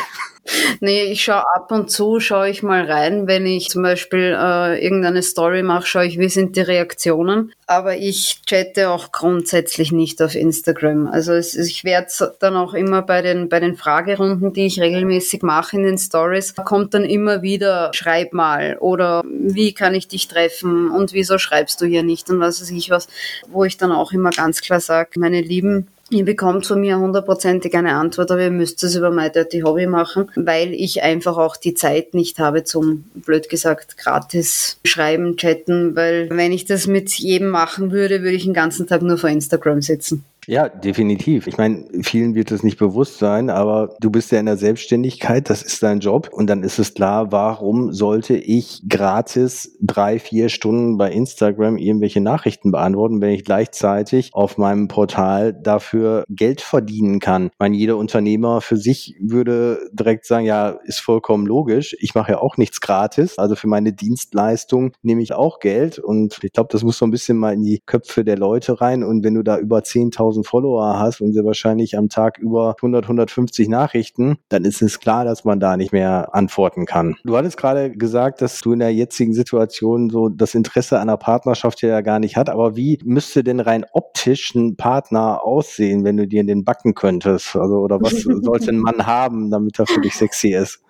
Nee, 0.80 1.04
ich 1.06 1.24
schaue 1.24 1.44
ab 1.56 1.72
und 1.72 1.90
zu, 1.90 2.20
schaue 2.20 2.50
ich 2.50 2.62
mal 2.62 2.90
rein, 2.90 3.28
wenn 3.28 3.46
ich 3.46 3.70
zum 3.70 3.82
Beispiel 3.82 4.38
äh, 4.40 4.84
irgendeine 4.84 5.24
Story 5.24 5.64
mache, 5.64 5.88
schaue 5.88 6.06
ich, 6.06 6.20
wie 6.20 6.30
sind 6.30 6.56
die 6.56 6.62
Reaktionen. 6.62 7.52
Aber 7.66 7.98
ich 7.98 8.42
chatte 8.46 8.90
auch 8.90 9.12
grundsätzlich 9.12 9.92
nicht 9.92 10.22
auf 10.22 10.36
Instagram. 10.36 11.08
Also 11.08 11.34
es, 11.34 11.56
ich 11.56 11.84
werde 11.84 12.08
dann 12.40 12.56
auch 12.56 12.76
immer 12.76 13.02
bei 13.02 13.24
den, 13.24 13.50
bei 13.50 13.60
den 13.60 13.76
Fragerunden, 13.76 14.54
die 14.54 14.68
ich 14.68 14.80
regelmäßig 14.80 15.42
mache 15.42 15.78
in 15.78 15.84
den 15.84 15.98
Stories, 15.98 16.54
kommt 16.54 16.94
dann 16.94 17.06
immer 17.06 17.42
wieder, 17.42 17.92
schreib 17.94 18.34
mal 18.34 18.78
oder 18.80 19.24
wie 19.26 19.74
kann 19.74 19.96
ich 19.96 20.08
dich 20.08 20.28
treffen 20.28 20.92
und 20.92 21.14
wieso 21.14 21.40
schreibst 21.40 21.82
du 21.82 21.86
hier 21.86 22.04
nicht 22.04 22.30
und 22.30 22.40
was 22.40 22.62
weiß 22.62 22.70
ich 22.70 22.92
was, 22.92 23.08
wo 23.48 23.64
ich 23.64 23.78
dann 23.78 23.92
auch 23.92 24.12
immer 24.12 24.30
ganz 24.30 24.62
klar 24.62 24.80
sage, 24.80 25.20
meine 25.20 25.42
Lieben, 25.42 25.88
Ihr 26.12 26.24
bekommt 26.24 26.68
von 26.68 26.82
mir 26.82 27.00
hundertprozentig 27.00 27.76
eine 27.76 27.96
Antwort, 27.96 28.30
aber 28.30 28.44
ihr 28.44 28.52
müsst 28.52 28.84
es 28.84 28.96
über 28.96 29.10
My 29.10 29.32
Dirty 29.32 29.62
Hobby 29.62 29.88
machen, 29.88 30.32
weil 30.36 30.72
ich 30.74 31.02
einfach 31.02 31.38
auch 31.38 31.58
die 31.58 31.74
Zeit 31.74 32.14
nicht 32.14 32.38
habe 32.38 32.64
zum, 32.64 33.06
blöd 33.16 33.50
gesagt, 33.50 33.98
gratis 33.98 34.78
schreiben, 34.86 35.36
chatten, 35.36 35.96
weil 35.96 36.30
wenn 36.30 36.52
ich 36.52 36.66
das 36.66 36.86
mit 36.86 37.12
jedem 37.16 37.50
machen 37.50 37.92
würde, 37.92 38.22
würde 38.22 38.36
ich 38.36 38.44
den 38.44 38.54
ganzen 38.54 38.86
Tag 38.86 39.02
nur 39.02 39.18
vor 39.18 39.32
Instagram 39.32 39.82
sitzen. 39.82 40.24
Ja, 40.48 40.70
definitiv. 40.70 41.48
Ich 41.48 41.58
meine, 41.58 41.86
vielen 42.04 42.36
wird 42.36 42.52
es 42.52 42.62
nicht 42.62 42.78
bewusst 42.78 43.18
sein, 43.18 43.50
aber 43.50 43.96
du 44.00 44.12
bist 44.12 44.32
ja 44.32 44.40
in 44.40 44.46
der 44.46 44.58
Selbstständigkeit, 44.58 45.50
das 45.50 45.64
ist 45.64 45.82
dein 45.82 46.00
Job. 46.00 46.30
Und 46.32 46.48
dann 46.48 46.62
ist 46.62 46.78
es 46.78 46.94
klar, 46.94 47.32
warum 47.32 47.92
sollte 47.94 48.36
ich 48.36 48.84
gratis 48.88 49.76
drei, 49.82 50.20
vier 50.20 50.50
Stunden 50.50 50.98
bei 50.98 51.12
Instagram 51.12 51.78
irgendwelche 51.78 52.22
Nachrichten 52.22 52.72
beantworten, 52.72 53.22
wenn 53.22 53.32
ich 53.32 53.44
gleichzeitig 53.44 54.30
auf 54.34 54.58
meinem 54.58 54.88
Portal 54.88 55.54
dafür 55.54 56.26
Geld 56.30 56.62
verdienen 56.62 57.20
kann? 57.20 57.48
Ich 57.48 57.60
meine, 57.60 57.76
jeder 57.76 57.98
Unternehmer 57.98 58.62
für 58.62 58.78
sich 58.78 59.16
würde 59.20 59.80
direkt 59.94 60.26
sagen, 60.26 60.46
ja, 60.46 60.78
ist 60.86 61.00
vollkommen 61.00 61.48
logisch. 61.48 61.96
Ich 62.00 62.14
mache 62.14 62.34
ja 62.34 62.40
auch 62.40 62.58
nichts 62.58 62.82
gratis. 62.82 63.40
Also 63.40 63.56
für 63.56 63.68
meine 63.68 63.94
Dienstleistung 63.94 64.92
nehme 65.02 65.24
ich 65.24 65.34
auch 65.34 65.60
Geld. 65.60 65.98
Und 65.98 66.38
ich 66.44 66.52
glaube, 66.54 66.70
das 66.72 66.84
muss 66.84 67.00
so 67.00 67.06
ein 67.06 67.12
bisschen 67.12 67.38
mal 67.38 67.54
in 67.54 67.64
die 67.64 67.82
Köpfe 67.84 68.24
der 68.24 68.38
Leute 68.38 68.80
rein. 68.80 69.04
Und 69.04 69.24
wenn 69.24 69.34
du 69.34 69.42
da 69.42 69.58
über 69.58 69.80
10.000 69.80 70.35
1000 70.36 70.46
Follower 70.46 71.00
hast 71.00 71.22
und 71.22 71.34
sehr 71.34 71.46
wahrscheinlich 71.46 71.98
am 71.98 72.10
Tag 72.10 72.38
über 72.40 72.76
100, 72.78 73.06
150 73.06 73.70
Nachrichten, 73.70 74.38
dann 74.50 74.66
ist 74.66 74.82
es 74.82 75.00
klar, 75.00 75.26
dass 75.26 75.46
man 75.46 75.60
da 75.60 75.78
nicht 75.78 75.92
mehr 75.92 76.34
antworten 76.34 76.86
kann. 76.86 77.16
Du 77.24 77.38
hattest 77.38 77.58
gerade 77.58 77.92
gesagt, 77.92 78.42
dass 78.42 78.60
du 78.60 78.74
in 78.74 78.80
der 78.80 78.94
jetzigen 78.94 79.34
Situation 79.34 80.10
so 80.10 80.30
das 80.30 80.56
Interesse 80.56 81.00
einer 81.00 81.18
Partnerschaft 81.18 81.82
ja 81.82 82.02
gar 82.02 82.20
nicht 82.20 82.38
hat, 82.38 82.50
aber 82.50 82.76
wie 82.76 83.00
müsste 83.04 83.44
denn 83.44 83.60
rein 83.60 83.86
optisch 83.94 84.54
ein 84.56 84.76
Partner 84.76 85.44
aussehen, 85.44 86.04
wenn 86.04 86.18
du 86.18 86.28
dir 86.28 86.42
in 86.42 86.48
den 86.48 86.64
Backen 86.64 86.94
könntest? 86.94 87.56
Also, 87.56 87.80
oder 87.80 88.02
was 88.02 88.22
sollte 88.44 88.72
ein 88.72 88.80
Mann 88.80 89.06
haben, 89.06 89.52
damit 89.52 89.80
er 89.80 89.88
für 89.88 90.02
dich 90.02 90.16
sexy 90.16 90.54
ist? 90.54 90.82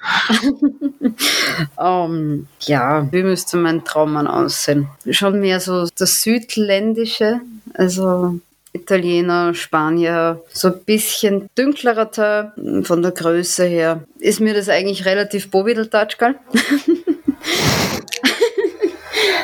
um, 1.77 2.47
ja, 2.61 3.11
wie 3.11 3.23
müsste 3.23 3.57
mein 3.57 3.83
Traummann 3.83 4.27
aussehen? 4.27 4.87
Schon 5.09 5.39
mehr 5.39 5.59
so 5.59 5.87
das 5.97 6.21
Südländische, 6.21 7.41
also 7.73 8.39
Italiener, 8.75 9.53
Spanier, 9.53 10.43
so 10.49 10.67
ein 10.67 10.79
bisschen 10.85 11.49
dünklerer 11.57 12.11
Teil 12.11 12.51
von 12.83 13.01
der 13.01 13.11
Größe 13.11 13.65
her. 13.65 14.03
Ist 14.19 14.41
mir 14.41 14.53
das 14.53 14.69
eigentlich 14.69 15.05
relativ 15.05 15.49
Bovidel-Touch, 15.49 16.17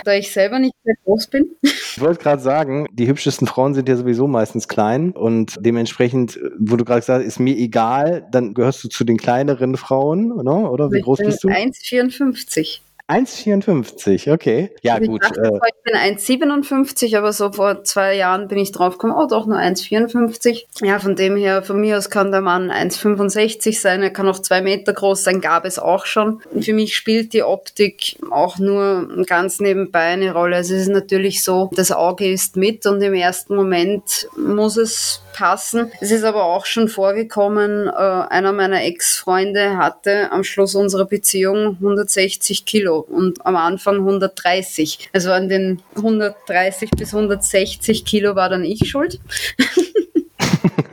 da 0.04 0.14
ich 0.14 0.32
selber 0.32 0.60
nicht 0.60 0.76
sehr 0.84 0.96
groß 1.06 1.28
bin. 1.28 1.56
Ich 1.62 2.02
wollte 2.02 2.22
gerade 2.22 2.42
sagen, 2.42 2.88
die 2.92 3.08
hübschesten 3.08 3.48
Frauen 3.48 3.74
sind 3.74 3.88
ja 3.88 3.96
sowieso 3.96 4.28
meistens 4.28 4.68
klein 4.68 5.12
und 5.12 5.58
dementsprechend, 5.60 6.40
wo 6.58 6.76
du 6.76 6.84
gerade 6.84 7.00
gesagt 7.02 7.20
hast, 7.20 7.28
ist 7.28 7.40
mir 7.40 7.56
egal, 7.58 8.28
dann 8.32 8.54
gehörst 8.54 8.84
du 8.84 8.90
zu 8.90 9.04
den 9.04 9.18
kleineren 9.18 9.78
Frauen, 9.78 10.28
ne? 10.44 10.70
oder? 10.70 10.92
Wie 10.92 10.98
ich 10.98 11.04
groß 11.04 11.20
bist 11.20 11.44
du? 11.44 11.50
1,54. 11.50 12.80
1,54, 13.12 14.32
okay. 14.32 14.72
Ja, 14.82 14.96
also 14.96 15.12
gut. 15.12 15.24
Dachte, 15.24 15.42
äh, 15.42 15.60
ich 15.68 15.84
bin 15.84 16.42
1,57, 16.42 17.18
aber 17.18 17.34
so 17.34 17.52
vor 17.52 17.84
zwei 17.84 18.16
Jahren 18.16 18.48
bin 18.48 18.58
ich 18.58 18.72
drauf 18.72 18.94
gekommen, 18.94 19.14
oh 19.18 19.28
doch, 19.28 19.46
nur 19.46 19.58
1,54. 19.58 20.66
Ja, 20.82 20.98
von 21.00 21.18
dem 21.18 21.36
her, 21.36 21.62
von 21.62 21.82
mir 21.82 21.98
aus 21.98 22.10
kann 22.10 22.32
der 22.32 22.40
Mann 22.40 22.72
1,65 22.72 23.80
sein, 23.80 24.02
er 24.02 24.12
kann 24.12 24.30
auch 24.30 24.40
zwei 24.40 24.62
Meter 24.62 24.94
groß 24.94 25.26
sein, 25.26 25.42
gab 25.42 25.66
es 25.66 25.78
auch 25.78 26.06
schon. 26.06 26.42
Für 26.62 26.74
mich 26.74 26.96
spielt 26.96 27.34
die 27.34 27.44
Optik 27.44 28.18
auch 28.32 28.60
nur 28.60 29.26
ganz 29.26 29.60
nebenbei 29.60 30.06
eine 30.06 30.32
Rolle. 30.34 30.56
Also 30.56 30.76
es 30.76 30.84
ist 30.84 30.90
natürlich 30.90 31.44
so, 31.44 31.70
das 31.76 31.92
Auge 31.92 32.32
ist 32.32 32.56
mit 32.56 32.86
und 32.86 33.02
im 33.02 33.14
ersten 33.14 33.56
Moment 33.56 34.30
muss 34.38 34.78
es 34.78 35.22
passen. 35.34 35.92
Es 36.00 36.12
ist 36.12 36.24
aber 36.24 36.46
auch 36.46 36.66
schon 36.66 36.88
vorgekommen, 36.88 37.88
äh, 37.88 37.92
einer 37.92 38.54
meiner 38.54 38.84
Ex-Freunde 38.84 39.78
hatte 39.78 40.32
am 40.32 40.44
Schluss 40.44 40.76
unserer 40.76 41.06
Beziehung 41.06 41.78
160 41.82 42.66
Kilo 42.66 43.01
und 43.02 43.46
am 43.46 43.56
Anfang 43.56 43.98
130. 43.98 45.10
Also 45.14 45.32
an 45.32 45.50
den 45.50 45.82
130 45.96 46.92
bis 46.92 47.14
160 47.14 48.06
Kilo 48.06 48.36
war 48.36 48.50
dann 48.50 48.64
ich 48.64 48.90
schuld. 48.90 49.20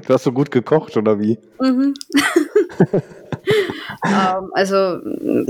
Du 0.06 0.14
hast 0.14 0.24
so 0.24 0.32
gut 0.32 0.50
gekocht, 0.50 0.96
oder 0.96 1.20
wie? 1.20 1.38
Mhm. 1.60 1.92
ähm, 4.06 4.50
also 4.52 4.96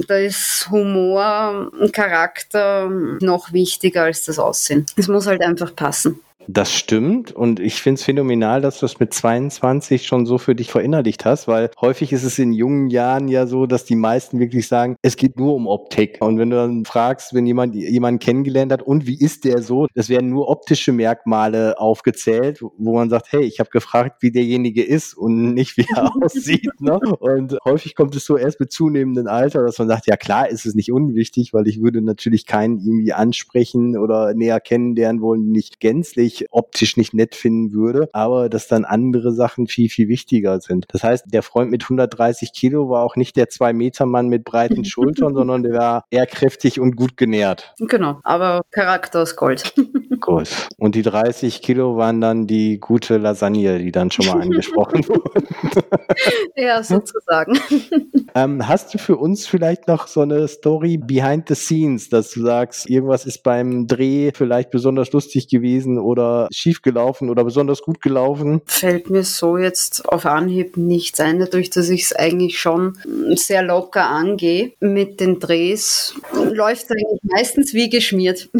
da 0.09 0.17
ist 0.17 0.69
Humor 0.69 1.71
und 1.79 1.93
Charakter 1.93 2.91
noch 3.21 3.53
wichtiger 3.53 4.03
als 4.03 4.25
das 4.25 4.41
Aussehen. 4.41 4.85
Es 4.97 5.07
muss 5.07 5.29
halt 5.29 5.43
einfach 5.43 5.77
passen. 5.77 6.19
Das 6.51 6.73
stimmt 6.73 7.31
und 7.31 7.61
ich 7.61 7.75
finde 7.83 7.99
es 7.99 8.05
phänomenal, 8.05 8.63
dass 8.63 8.81
du 8.81 8.87
es 8.87 8.99
mit 8.99 9.13
22 9.13 10.07
schon 10.07 10.25
so 10.25 10.39
für 10.39 10.55
dich 10.55 10.71
verinnerlicht 10.71 11.27
hast, 11.27 11.47
weil 11.47 11.71
häufig 11.79 12.11
ist 12.11 12.25
es 12.25 12.39
in 12.39 12.55
jungen 12.55 12.89
Jahren 12.89 13.29
ja 13.29 13.47
so, 13.47 13.67
dass 13.67 13.85
die 13.85 13.97
meisten 13.97 14.41
wirklich 14.41 14.67
sagen, 14.67 14.97
es 15.03 15.17
geht 15.17 15.39
nur 15.39 15.55
um 15.55 15.67
Optik. 15.67 16.17
Und 16.21 16.39
wenn 16.39 16.49
du 16.49 16.57
dann 16.57 16.87
fragst, 16.87 17.35
wenn 17.35 17.45
jemand 17.45 17.75
jemanden 17.75 18.19
kennengelernt 18.19 18.73
hat 18.73 18.81
und 18.81 19.07
wie 19.07 19.21
ist 19.21 19.45
der 19.45 19.61
so, 19.61 19.89
es 19.93 20.09
werden 20.09 20.31
nur 20.31 20.49
optische 20.49 20.91
Merkmale 20.91 21.79
aufgezählt, 21.79 22.63
wo 22.63 22.95
man 22.95 23.11
sagt, 23.11 23.27
hey, 23.31 23.43
ich 23.43 23.61
habe 23.61 23.69
gefragt, 23.69 24.23
wie 24.23 24.31
derjenige 24.31 24.83
ist 24.83 25.13
und 25.13 25.53
nicht 25.53 25.77
wie 25.77 25.85
er 25.95 26.17
aussieht. 26.25 26.81
Ne? 26.81 26.99
Und 26.99 27.59
häufig 27.67 27.95
kommt 27.95 28.17
es 28.17 28.25
so 28.25 28.39
erst 28.39 28.59
mit 28.59 28.73
zunehmendem 28.73 29.27
Alter, 29.27 29.67
dass 29.67 29.79
man 29.79 29.89
sagt, 29.89 30.07
ja 30.07 30.17
klar 30.17 30.49
ist 30.49 30.65
es 30.65 30.75
nicht 30.75 30.93
unwichtig, 30.93 31.53
weil 31.53 31.69
ich 31.69 31.83
würde 31.83 32.01
natürlich 32.01 32.47
keinen 32.47 32.79
irgendwie 32.79 33.13
ansprechen 33.13 33.99
oder 33.99 34.33
näher 34.33 34.61
kennenlernen 34.61 35.21
wollen, 35.21 35.51
nicht 35.51 35.79
gänzlich 35.79 36.38
optisch 36.51 36.97
nicht 36.97 37.15
nett 37.15 37.35
finden 37.35 37.73
würde, 37.73 38.09
aber 38.13 38.49
dass 38.49 38.69
dann 38.69 38.85
andere 38.85 39.33
Sachen 39.33 39.67
viel, 39.67 39.89
viel 39.89 40.09
wichtiger 40.09 40.61
sind. 40.61 40.87
Das 40.89 41.03
heißt, 41.03 41.27
der 41.29 41.43
Freund 41.43 41.71
mit 41.71 41.83
130 41.83 42.53
Kilo 42.53 42.89
war 42.89 43.05
auch 43.05 43.17
nicht 43.17 43.37
der 43.37 43.49
Zwei-Meter-Mann 43.49 44.29
mit 44.29 44.45
breiten 44.45 44.85
Schultern, 44.85 45.35
sondern 45.35 45.63
der 45.63 45.75
war 45.75 46.05
eher 46.11 46.27
kräftig 46.27 46.81
und 46.81 46.97
gut 46.97 47.17
genährt. 47.17 47.75
Genau, 47.79 48.21
aber 48.25 48.63
Charakter 48.71 49.23
aus 49.23 49.37
Gold. 49.37 49.75
Gut. 50.21 50.49
Und 50.79 50.95
die 50.95 51.03
30 51.03 51.63
Kilo 51.63 51.97
waren 51.97 52.21
dann 52.21 52.47
die 52.47 52.81
gute 52.81 53.19
Lasagne, 53.19 53.79
die 53.79 53.93
dann 53.93 54.11
schon 54.11 54.27
mal 54.27 54.41
angesprochen 54.43 55.07
wurde. 55.09 55.43
ja, 56.57 56.83
sozusagen. 56.83 57.59
Ähm, 58.35 58.67
hast 58.67 58.93
du 58.95 58.99
für 58.99 59.17
uns 59.17 59.47
vielleicht 59.47 59.89
noch 59.89 60.07
so 60.07 60.21
eine 60.21 60.49
Story 60.49 60.99
behind 60.99 61.49
the 61.49 61.55
scenes, 61.55 62.09
dass 62.09 62.31
du 62.31 62.43
sagst, 62.43 62.89
irgendwas 62.89 63.27
ist 63.27 63.43
beim 63.43 63.87
Dreh 63.87 64.33
vielleicht 64.35 64.71
besonders 64.71 65.13
lustig 65.13 65.49
gewesen 65.49 65.99
oder 65.99 66.18
schief 66.53 66.83
gelaufen 66.83 67.31
oder 67.31 67.45
besonders 67.45 67.83
gut 67.83 68.01
gelaufen? 68.01 68.61
Fällt 68.67 69.11
mir 69.11 69.25
so 69.25 69.57
jetzt 69.57 70.09
auf 70.09 70.27
Anhieb 70.27 70.77
nichts 70.77 71.21
ein, 71.21 71.39
dadurch, 71.39 71.71
dass 71.71 71.89
ich 71.89 72.05
es 72.05 72.13
eigentlich 72.13 72.59
schon 72.59 72.99
sehr 73.35 73.63
locker 73.63 74.09
angehe 74.09 74.73
mit 74.81 75.21
den 75.21 75.39
Drehs. 75.39 76.15
Läuft 76.33 76.91
eigentlich 76.91 77.21
meistens 77.23 77.75
wie 77.75 77.89
geschmiert. 77.89 78.49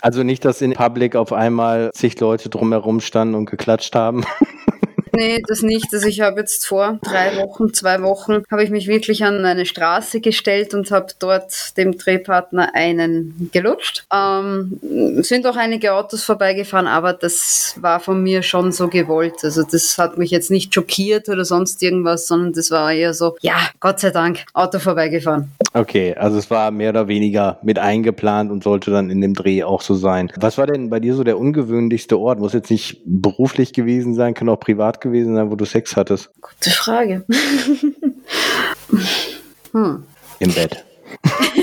Also 0.00 0.22
nicht, 0.22 0.44
dass 0.44 0.60
in 0.60 0.74
Public 0.74 1.16
auf 1.16 1.32
einmal 1.32 1.90
zig 1.94 2.20
Leute 2.20 2.50
drumherum 2.50 3.00
standen 3.00 3.34
und 3.34 3.50
geklatscht 3.50 3.94
haben. 3.94 4.26
Nee, 5.16 5.42
das 5.46 5.62
nicht. 5.62 5.92
Also 5.92 6.06
ich 6.08 6.20
habe 6.20 6.40
jetzt 6.40 6.66
vor 6.66 6.98
drei 7.02 7.36
Wochen, 7.36 7.72
zwei 7.72 8.02
Wochen, 8.02 8.42
habe 8.50 8.64
ich 8.64 8.70
mich 8.70 8.88
wirklich 8.88 9.24
an 9.24 9.44
eine 9.44 9.66
Straße 9.66 10.20
gestellt 10.20 10.74
und 10.74 10.90
habe 10.90 11.06
dort 11.18 11.76
dem 11.76 11.96
Drehpartner 11.96 12.74
einen 12.74 13.50
gelutscht. 13.52 14.04
Ähm, 14.12 14.78
sind 15.22 15.46
auch 15.46 15.56
einige 15.56 15.94
Autos 15.94 16.24
vorbeigefahren, 16.24 16.86
aber 16.86 17.12
das 17.12 17.76
war 17.80 18.00
von 18.00 18.22
mir 18.22 18.42
schon 18.42 18.72
so 18.72 18.88
gewollt. 18.88 19.44
Also 19.44 19.62
das 19.62 19.98
hat 19.98 20.18
mich 20.18 20.30
jetzt 20.30 20.50
nicht 20.50 20.74
schockiert 20.74 21.28
oder 21.28 21.44
sonst 21.44 21.82
irgendwas, 21.82 22.26
sondern 22.26 22.52
das 22.52 22.70
war 22.70 22.92
eher 22.92 23.14
so, 23.14 23.36
ja, 23.40 23.56
Gott 23.80 24.00
sei 24.00 24.10
Dank, 24.10 24.44
Auto 24.52 24.78
vorbeigefahren. 24.78 25.52
Okay, 25.72 26.14
also 26.14 26.38
es 26.38 26.50
war 26.50 26.70
mehr 26.70 26.90
oder 26.90 27.08
weniger 27.08 27.58
mit 27.62 27.78
eingeplant 27.78 28.50
und 28.50 28.62
sollte 28.62 28.90
dann 28.90 29.10
in 29.10 29.20
dem 29.20 29.34
Dreh 29.34 29.64
auch 29.64 29.80
so 29.80 29.94
sein. 29.94 30.32
Was 30.36 30.58
war 30.58 30.66
denn 30.66 30.90
bei 30.90 31.00
dir 31.00 31.14
so 31.14 31.24
der 31.24 31.38
ungewöhnlichste 31.38 32.18
Ort? 32.18 32.38
Muss 32.38 32.52
jetzt 32.52 32.70
nicht 32.70 33.02
beruflich 33.04 33.72
gewesen 33.72 34.14
sein, 34.14 34.34
kann 34.34 34.48
auch 34.48 34.60
privat 34.60 35.00
gewesen 35.04 35.34
sein, 35.36 35.50
wo 35.50 35.54
du 35.54 35.64
Sex 35.64 35.94
hattest? 35.96 36.30
Gute 36.40 36.70
Frage. 36.70 37.24
hm. 39.72 40.04
Im 40.40 40.52
Bett. 40.52 40.84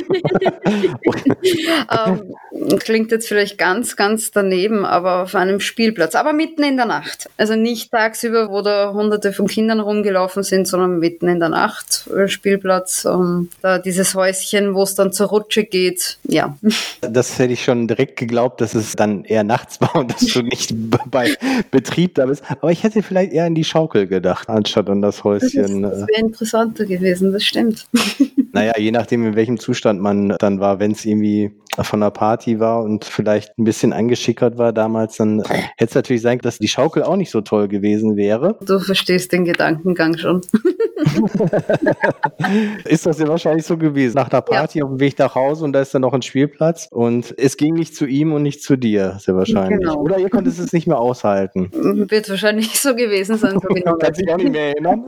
ähm, 1.92 2.36
klingt 2.80 3.12
jetzt 3.12 3.28
vielleicht 3.28 3.58
ganz, 3.58 3.96
ganz 3.96 4.32
daneben, 4.32 4.86
aber 4.86 5.24
auf 5.24 5.36
einem 5.36 5.60
Spielplatz, 5.60 6.16
aber 6.16 6.34
mitten 6.34 6.64
in 6.64 6.78
der 6.78 6.86
Nacht. 6.86 7.30
Also 7.38 7.56
nicht 7.56 7.92
tagsüber, 7.92 8.50
wo 8.50 8.62
da 8.62 8.94
hunderte 8.94 9.34
von 9.34 9.48
Kindern 9.48 9.80
rumgelaufen 9.80 10.44
sind, 10.44 10.68
sondern 10.68 11.00
mitten 11.00 11.28
in 11.28 11.40
der 11.40 11.50
Nacht, 11.50 12.08
äh, 12.16 12.28
Spielplatz, 12.28 13.06
um, 13.06 13.50
da 13.62 13.80
dieses 13.80 14.16
Häuschen, 14.16 14.74
wo 14.74 14.84
es 14.84 14.96
dann 14.96 15.14
zur 15.14 15.28
Rutsche 15.28 15.64
geht, 15.64 16.18
ja. 16.24 16.58
Das 17.02 17.40
hätte 17.40 17.54
ich 17.54 17.64
schon 17.64 17.88
direkt 17.88 18.18
geglaubt, 18.18 18.62
dass 18.62 18.76
es 18.76 18.96
dann 18.96 19.24
eher 19.24 19.44
nachts 19.44 19.82
war 19.82 19.96
und 19.96 20.12
dass 20.12 20.26
du 20.26 20.42
nicht 20.42 20.74
bei 21.10 21.36
Betrieb 21.72 22.16
da 22.16 22.26
bist. 22.26 22.44
Aber 22.50 22.72
ich 22.72 22.84
hätte 22.84 23.04
vielleicht 23.04 23.34
eher 23.34 23.46
an 23.46 23.56
die 23.56 23.64
Schaukel 23.64 24.08
gedacht, 24.08 24.50
anstatt 24.50 24.90
an 24.90 25.02
das 25.02 25.24
Häuschen. 25.24 25.84
Das, 25.84 26.00
das 26.00 26.08
wäre 26.08 26.22
interessanter 26.22 26.86
gewesen, 26.86 27.32
das 27.32 27.44
stimmt. 27.44 27.88
Naja, 28.54 28.74
je 28.78 28.92
nachdem, 28.92 29.26
in 29.26 29.36
welchem 29.36 29.60
Zustand 29.60 30.02
man 30.02 30.36
dann 30.40 30.60
war, 30.60 30.80
wenn 30.80 30.92
es 30.92 31.06
irgendwie 31.06 31.52
von 31.82 32.04
einer 32.04 32.12
Party 32.12 32.60
war 32.60 32.84
und 32.84 33.06
vielleicht 33.06 33.58
ein 33.58 33.64
bisschen 33.64 33.94
angeschickert 33.94 34.58
war 34.58 34.74
damals, 34.74 35.16
dann 35.18 35.42
hätte 35.42 35.74
es 35.78 35.96
natürlich 35.96 36.22
sein, 36.22 36.40
dass 36.40 36.60
die 36.60 36.68
Schaukel 36.68 37.04
auch 37.04 37.16
nicht 37.16 37.32
so 37.32 37.40
toll 37.42 37.70
gewesen 37.70 38.18
wäre. 38.18 38.58
Du 38.66 38.80
verstehst 38.80 39.32
den 39.32 39.46
Gedankengang 39.46 40.18
schon. 40.18 40.42
ist 42.86 43.06
das 43.06 43.20
ja 43.20 43.28
wahrscheinlich 43.28 43.66
so 43.66 43.78
gewesen. 43.78 44.16
Nach 44.16 44.30
der 44.30 44.42
Party 44.42 44.80
ja. 44.80 44.86
auf 44.86 44.92
dem 44.92 45.00
Weg 45.00 45.18
nach 45.18 45.34
Hause 45.36 45.64
und 45.64 45.74
da 45.74 45.82
ist 45.82 45.94
dann 45.94 46.02
noch 46.02 46.14
ein 46.14 46.22
Spielplatz 46.22 46.88
und 46.92 47.34
es 47.38 47.56
ging 47.58 47.74
nicht 47.74 47.96
zu 47.96 48.06
ihm 48.06 48.34
und 48.34 48.44
nicht 48.44 48.62
zu 48.62 48.76
dir, 48.76 49.18
sehr 49.20 49.36
wahrscheinlich. 49.36 49.80
Genau. 49.80 49.96
Oder 50.02 50.20
ihr 50.20 50.30
konntet 50.30 50.58
es 50.60 50.74
nicht 50.74 50.88
mehr 50.88 51.00
aushalten. 51.00 51.72
Wird 51.72 52.30
wahrscheinlich 52.30 52.80
so 52.80 52.96
gewesen 52.96 53.38
sein. 53.38 53.60
So 53.60 53.68
genau. 53.70 53.96
Kannst 54.00 54.20
dich 54.20 54.32
auch 54.32 54.38
nicht 54.38 54.52
mehr 54.52 54.70
erinnern? 54.74 55.06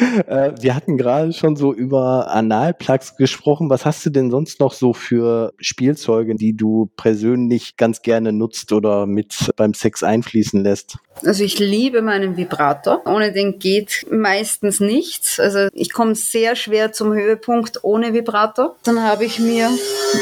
Äh, 0.26 0.52
wir 0.60 0.74
hatten 0.74 0.96
gerade 0.96 1.32
schon 1.32 1.56
so 1.56 1.72
über 1.72 2.30
Analplugs 2.30 3.16
gesprochen. 3.16 3.70
Was 3.70 3.84
hast 3.84 4.04
du 4.04 4.10
denn 4.10 4.30
sonst 4.30 4.60
noch 4.60 4.72
so 4.72 4.92
für 4.92 5.52
Spielzeuge, 5.58 6.34
die 6.34 6.56
du 6.56 6.90
persönlich 6.96 7.76
ganz 7.76 8.02
gerne 8.02 8.32
nutzt 8.32 8.72
oder 8.72 9.06
mit 9.06 9.50
beim 9.56 9.74
Sex 9.74 10.02
einfließen 10.02 10.62
lässt? 10.62 10.98
Also 11.24 11.42
ich 11.42 11.58
liebe 11.58 12.02
meinen 12.02 12.36
Vibrator. 12.36 13.02
Ohne 13.06 13.32
den 13.32 13.58
geht 13.58 14.06
meistens 14.10 14.80
nichts. 14.80 15.40
Also 15.40 15.68
ich 15.72 15.92
komme 15.92 16.14
sehr 16.14 16.54
schwer 16.54 16.92
zum 16.92 17.12
Höhepunkt 17.12 17.82
ohne 17.82 18.12
Vibrator. 18.12 18.76
Dann 18.84 19.02
habe 19.02 19.24
ich 19.24 19.38
mir 19.38 19.70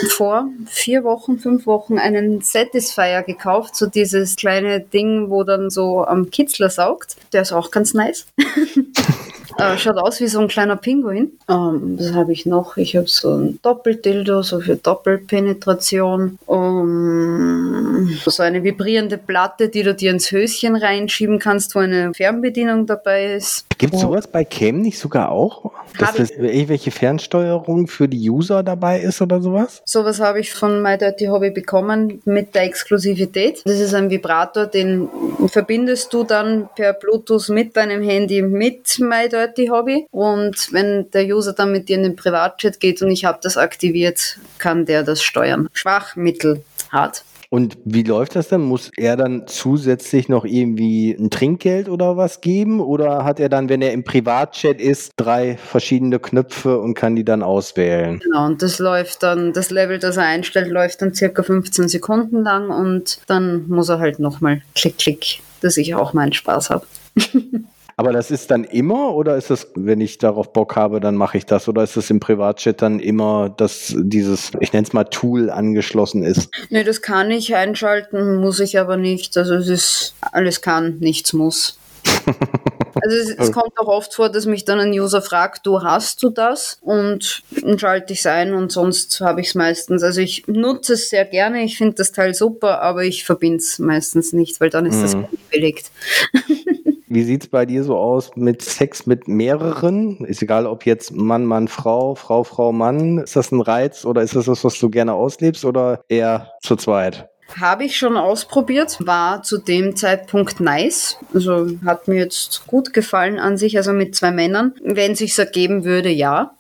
vor 0.09 0.49
vier 0.67 1.05
Wochen, 1.05 1.39
fünf 1.39 1.67
Wochen 1.67 1.99
einen 1.99 2.41
Satisfier 2.41 3.23
gekauft. 3.23 3.77
So 3.77 3.87
dieses 3.87 4.37
kleine 4.37 4.81
Ding, 4.81 5.31
wo 5.31 5.45
dann 5.45 5.71
so 5.71 6.05
am 6.05 6.31
Kitzler 6.31 6.71
saugt. 6.71 7.17
Der 7.33 7.43
ist 7.43 7.53
auch 7.53 7.71
ganz 7.71 7.95
nice. 7.95 8.27
Äh, 9.59 9.77
schaut 9.77 9.99
aus 9.99 10.21
wie 10.21 10.29
so 10.29 10.39
ein 10.39 10.47
kleiner 10.47 10.77
Pinguin. 10.77 11.33
Ähm, 11.49 11.99
was 11.99 12.13
habe 12.13 12.33
ich 12.33 12.47
noch? 12.47 12.77
Ich 12.77 12.95
habe 12.95 13.09
so 13.09 13.35
ein 13.35 13.59
Doppeldildo, 13.61 14.43
so 14.43 14.61
für 14.61 14.77
Doppelpenetration. 14.77 16.39
Um, 16.47 18.09
so 18.25 18.43
eine 18.43 18.63
vibrierende 18.63 19.19
Platte, 19.19 19.69
die 19.69 19.83
du 19.83 19.95
dir 19.95 20.13
ins 20.13 20.31
Höschen 20.31 20.77
reinschieben 20.77 21.41
kannst, 21.41 21.75
wo 21.75 21.81
eine 21.81 22.15
Fernbedienung 22.15 22.87
dabei 22.87 23.35
ist. 23.35 23.67
Gibt 23.79 23.95
es 23.95 24.01
sowas 24.01 24.29
bei 24.29 24.45
Cam 24.45 24.81
nicht 24.81 24.99
sogar 24.99 25.31
auch? 25.31 25.73
Dass 25.99 26.15
das 26.15 26.31
irgendwelche 26.31 26.93
Fernsteuerung 26.93 27.89
für 27.89 28.09
die 28.09 28.31
User 28.31 28.63
dabei 28.63 29.01
ist 29.01 29.21
oder 29.21 29.41
sowas? 29.41 29.83
Sowas 29.85 30.21
habe 30.21 30.39
ich 30.41 30.53
von 30.53 30.83
My 30.83 30.97
Dirty 30.97 31.27
Hobby 31.27 31.51
bekommen 31.51 32.21
mit 32.25 32.55
der 32.55 32.63
Exklusivität. 32.63 33.63
Das 33.65 33.81
ist 33.81 33.95
ein 33.95 34.11
Vibrator, 34.11 34.67
den 34.67 35.09
verbindest 35.49 36.13
du 36.13 36.23
dann 36.23 36.69
per 36.77 36.93
Bluetooth 36.93 37.49
mit 37.49 37.77
deinem 37.77 38.03
Handy 38.03 38.43
mit 38.43 38.99
My 39.01 39.29
Dirty 39.29 39.48
Dirty 39.49 39.69
Hobby. 39.69 40.07
Und 40.11 40.73
wenn 40.73 41.11
der 41.11 41.25
User 41.27 41.53
dann 41.53 41.73
mit 41.73 41.89
dir 41.89 41.97
in 41.97 42.03
den 42.03 42.17
Privatchat 42.17 42.81
geht 42.81 43.03
und 43.03 43.11
ich 43.11 43.25
habe 43.25 43.39
das 43.43 43.57
aktiviert, 43.57 44.39
kann 44.59 44.87
der 44.87 45.03
das 45.03 45.23
steuern. 45.23 45.69
Schwach, 45.73 46.17
mittel, 46.17 46.63
hart. 46.91 47.25
Und 47.51 47.79
wie 47.85 48.03
läuft 48.03 48.37
das 48.37 48.49
dann? 48.49 48.61
Muss 48.61 48.91
er 48.97 49.17
dann 49.17 49.47
zusätzlich 49.47 50.29
noch 50.29 50.45
irgendwie 50.45 51.13
ein 51.13 51.31
Trinkgeld 51.31 51.89
oder 51.89 52.19
was 52.19 52.43
geben? 52.43 52.81
Oder 52.81 53.25
hat 53.25 53.41
er 53.41 53.49
dann, 53.49 53.71
wenn 53.71 53.81
er 53.81 53.93
im 53.93 54.05
Privatchat 54.05 54.81
ist, 54.83 55.13
drei 55.17 55.57
verschiedene 55.57 56.19
Knöpfe 56.19 56.79
und 56.79 56.93
kann 56.93 57.17
die 57.17 57.25
dann 57.25 57.43
auswählen? 57.43 58.19
Genau, 58.19 58.45
und 58.45 58.61
das 58.61 58.79
läuft 58.79 59.23
dann, 59.23 59.55
das 59.55 59.71
Level, 59.71 59.99
das 59.99 60.19
er 60.19 60.25
einstellt, 60.25 60.69
läuft 60.69 61.01
dann 61.01 61.15
circa 61.15 61.43
15 61.43 61.89
Sekunden 61.89 62.43
lang 62.43 62.69
und 62.69 63.19
dann 63.27 63.67
muss 63.69 63.89
er 63.89 63.99
halt 63.99 64.19
nochmal 64.19 64.61
klick, 64.75 64.99
klick, 64.99 65.41
dass 65.63 65.79
ich 65.79 65.95
auch 65.95 66.13
meinen 66.13 66.35
Spaß 66.35 66.69
habe. 66.69 66.85
Aber 67.99 68.13
das 68.13 68.31
ist 68.31 68.53
dann 68.53 68.63
immer 68.63 69.13
oder 69.17 69.37
ist 69.37 69.51
das, 69.51 69.67
wenn 69.75 70.01
ich 70.01 70.19
darauf 70.19 70.53
Bock 70.53 70.77
habe, 70.77 71.01
dann 71.01 71.17
mache 71.17 71.37
ich 71.37 71.47
das? 71.47 71.67
Oder 71.67 71.83
ist 71.83 71.97
es 71.97 72.11
im 72.11 72.21
Privatchat 72.21 72.81
dann 72.81 73.01
immer, 73.01 73.49
dass 73.51 73.93
dieses, 73.99 74.53
ich 74.61 74.73
nenne 74.73 74.87
es 74.87 74.93
mal 74.93 75.03
Tool 75.03 75.51
angeschlossen 75.51 76.23
ist? 76.23 76.49
Nee, 76.71 76.85
das 76.85 77.03
kann 77.03 77.33
ich 77.33 77.57
einschalten, 77.57 78.37
muss 78.37 78.61
ich 78.61 78.79
aber 78.79 78.97
nicht. 78.97 79.37
Also 79.37 79.55
es 79.55 79.67
ist 79.67 80.15
alles 80.21 80.63
kann, 80.63 80.99
nichts 81.01 81.33
muss. 81.33 81.81
Also 83.01 83.17
es, 83.17 83.31
es, 83.31 83.53
kommt 83.53 83.79
auch 83.79 83.87
oft 83.87 84.13
vor, 84.15 84.29
dass 84.29 84.45
mich 84.47 84.65
dann 84.65 84.81
ein 84.81 84.91
User 84.91 85.23
fragt, 85.23 85.65
du 85.67 85.83
hast 85.83 86.21
du 86.23 86.31
das? 86.31 86.79
Und 86.81 87.43
dann 87.63 87.79
schalte 87.79 88.13
ich 88.13 88.19
es 88.19 88.27
ein 88.27 88.55
und 88.55 88.73
sonst 88.73 89.21
habe 89.21 89.41
ich 89.41 89.49
es 89.49 89.55
meistens. 89.55 90.03
Also 90.03 90.21
ich 90.21 90.49
nutze 90.49 90.95
es 90.95 91.09
sehr 91.09 91.25
gerne, 91.25 91.63
ich 91.63 91.79
finde 91.79 91.95
das 91.95 92.11
Teil 92.11 92.35
super, 92.35 92.83
aber 92.83 93.05
ich 93.05 93.25
verbinde 93.25 93.59
es 93.59 93.79
meistens 93.79 94.33
nicht, 94.33 94.61
weil 94.61 94.71
dann 94.71 94.85
ist 94.85 94.97
mhm. 94.97 95.03
das 95.03 95.17
belegt. 95.51 95.93
Wie 97.11 97.23
sieht 97.23 97.45
es 97.45 97.49
bei 97.49 97.65
dir 97.65 97.85
so 97.85 97.97
aus 97.97 98.33
mit 98.37 98.63
Sex 98.63 99.07
mit 99.07 99.29
mehreren? 99.29 100.25
Ist 100.25 100.43
egal, 100.43 100.67
ob 100.67 100.85
jetzt 100.85 101.15
Mann, 101.15 101.45
Mann, 101.45 101.69
Frau, 101.69 102.15
Frau, 102.15 102.45
Frau, 102.45 102.73
Mann. 102.73 103.19
Ist 103.19 103.37
das 103.37 103.51
ein 103.51 103.61
Reiz 103.61 104.05
oder 104.05 104.23
ist 104.23 104.37
das 104.37 104.47
das, 104.47 104.63
was 104.65 104.79
du 104.79 104.91
gerne 104.91 105.15
auslebst 105.15 105.65
oder 105.65 106.03
eher 106.09 106.53
zu 106.63 106.77
zweit? 106.77 107.29
Habe 107.59 107.85
ich 107.85 107.97
schon 107.97 108.19
ausprobiert, 108.19 108.99
war 109.07 109.43
zu 109.43 109.57
dem 109.57 109.97
Zeitpunkt 109.97 110.61
nice. 110.61 111.17
Also 111.33 111.69
hat 111.85 112.07
mir 112.07 112.17
jetzt 112.17 112.67
gut 112.67 112.93
gefallen 112.93 113.39
an 113.39 113.57
sich, 113.57 113.79
also 113.79 113.95
mit 113.95 114.15
zwei 114.15 114.33
Männern. 114.33 114.75
Wenn 114.83 115.15
sich 115.15 115.39
ergeben 115.39 115.85
würde, 115.85 116.11
ja. 116.11 116.58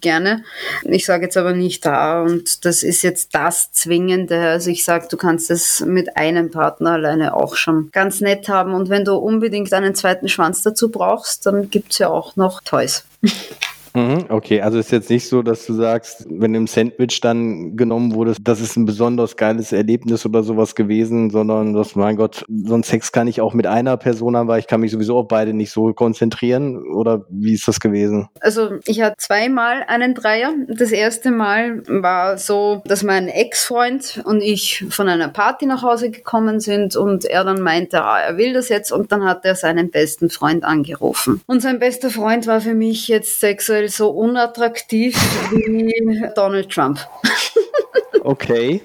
Gerne. 0.00 0.44
Ich 0.84 1.06
sage 1.06 1.24
jetzt 1.24 1.36
aber 1.36 1.52
nicht 1.52 1.84
da 1.84 2.22
und 2.22 2.64
das 2.64 2.82
ist 2.82 3.02
jetzt 3.02 3.34
das 3.34 3.72
Zwingende. 3.72 4.38
Also 4.40 4.70
ich 4.70 4.84
sage, 4.84 5.06
du 5.10 5.16
kannst 5.16 5.50
es 5.50 5.80
mit 5.80 6.16
einem 6.16 6.50
Partner 6.50 6.92
alleine 6.92 7.34
auch 7.34 7.56
schon 7.56 7.90
ganz 7.92 8.20
nett 8.20 8.48
haben 8.48 8.74
und 8.74 8.88
wenn 8.88 9.04
du 9.04 9.14
unbedingt 9.14 9.72
einen 9.72 9.94
zweiten 9.94 10.28
Schwanz 10.28 10.62
dazu 10.62 10.90
brauchst, 10.90 11.46
dann 11.46 11.70
gibt 11.70 11.92
es 11.92 11.98
ja 11.98 12.08
auch 12.08 12.36
noch 12.36 12.60
Toys. 12.60 13.04
Mhm, 13.96 14.26
okay, 14.28 14.60
also 14.60 14.78
ist 14.78 14.92
jetzt 14.92 15.08
nicht 15.08 15.26
so, 15.26 15.42
dass 15.42 15.64
du 15.64 15.72
sagst, 15.72 16.26
wenn 16.28 16.54
im 16.54 16.66
Sandwich 16.66 17.22
dann 17.22 17.76
genommen 17.76 18.14
wurde, 18.14 18.34
das 18.42 18.60
ist 18.60 18.76
ein 18.76 18.84
besonders 18.84 19.36
geiles 19.36 19.72
Erlebnis 19.72 20.26
oder 20.26 20.42
sowas 20.42 20.74
gewesen, 20.74 21.30
sondern 21.30 21.72
dass, 21.72 21.96
mein 21.96 22.16
Gott, 22.16 22.44
so 22.46 22.74
ein 22.74 22.82
Sex 22.82 23.10
kann 23.10 23.26
ich 23.26 23.40
auch 23.40 23.54
mit 23.54 23.66
einer 23.66 23.96
Person 23.96 24.36
haben, 24.36 24.48
weil 24.48 24.60
ich 24.60 24.66
kann 24.66 24.82
mich 24.82 24.90
sowieso 24.90 25.16
auf 25.16 25.28
beide 25.28 25.54
nicht 25.54 25.70
so 25.70 25.94
konzentrieren. 25.94 26.86
Oder 26.92 27.24
wie 27.30 27.54
ist 27.54 27.66
das 27.66 27.80
gewesen? 27.80 28.28
Also 28.40 28.72
ich 28.84 29.00
hatte 29.00 29.16
zweimal 29.16 29.82
einen 29.88 30.12
Dreier. 30.12 30.52
Das 30.68 30.92
erste 30.92 31.30
Mal 31.30 31.82
war 31.86 32.36
so, 32.36 32.82
dass 32.84 33.02
mein 33.02 33.28
Ex-Freund 33.28 34.22
und 34.26 34.42
ich 34.42 34.84
von 34.90 35.08
einer 35.08 35.28
Party 35.28 35.64
nach 35.64 35.82
Hause 35.82 36.10
gekommen 36.10 36.60
sind 36.60 36.96
und 36.96 37.24
er 37.24 37.44
dann 37.44 37.62
meinte, 37.62 38.02
ah, 38.02 38.20
er 38.20 38.36
will 38.36 38.52
das 38.52 38.68
jetzt 38.68 38.92
und 38.92 39.10
dann 39.10 39.24
hat 39.24 39.46
er 39.46 39.54
seinen 39.54 39.90
besten 39.90 40.28
Freund 40.28 40.64
angerufen. 40.64 41.40
Und 41.46 41.62
sein 41.62 41.78
bester 41.78 42.10
Freund 42.10 42.46
war 42.46 42.60
für 42.60 42.74
mich 42.74 43.08
jetzt 43.08 43.40
sexuell 43.40 43.85
aktuell 43.86 43.88
so 43.88 44.10
unattraktiv 44.10 45.16
wie 45.50 46.30
Donald 46.34 46.70
Trump. 46.70 46.98
Okay. 48.22 48.82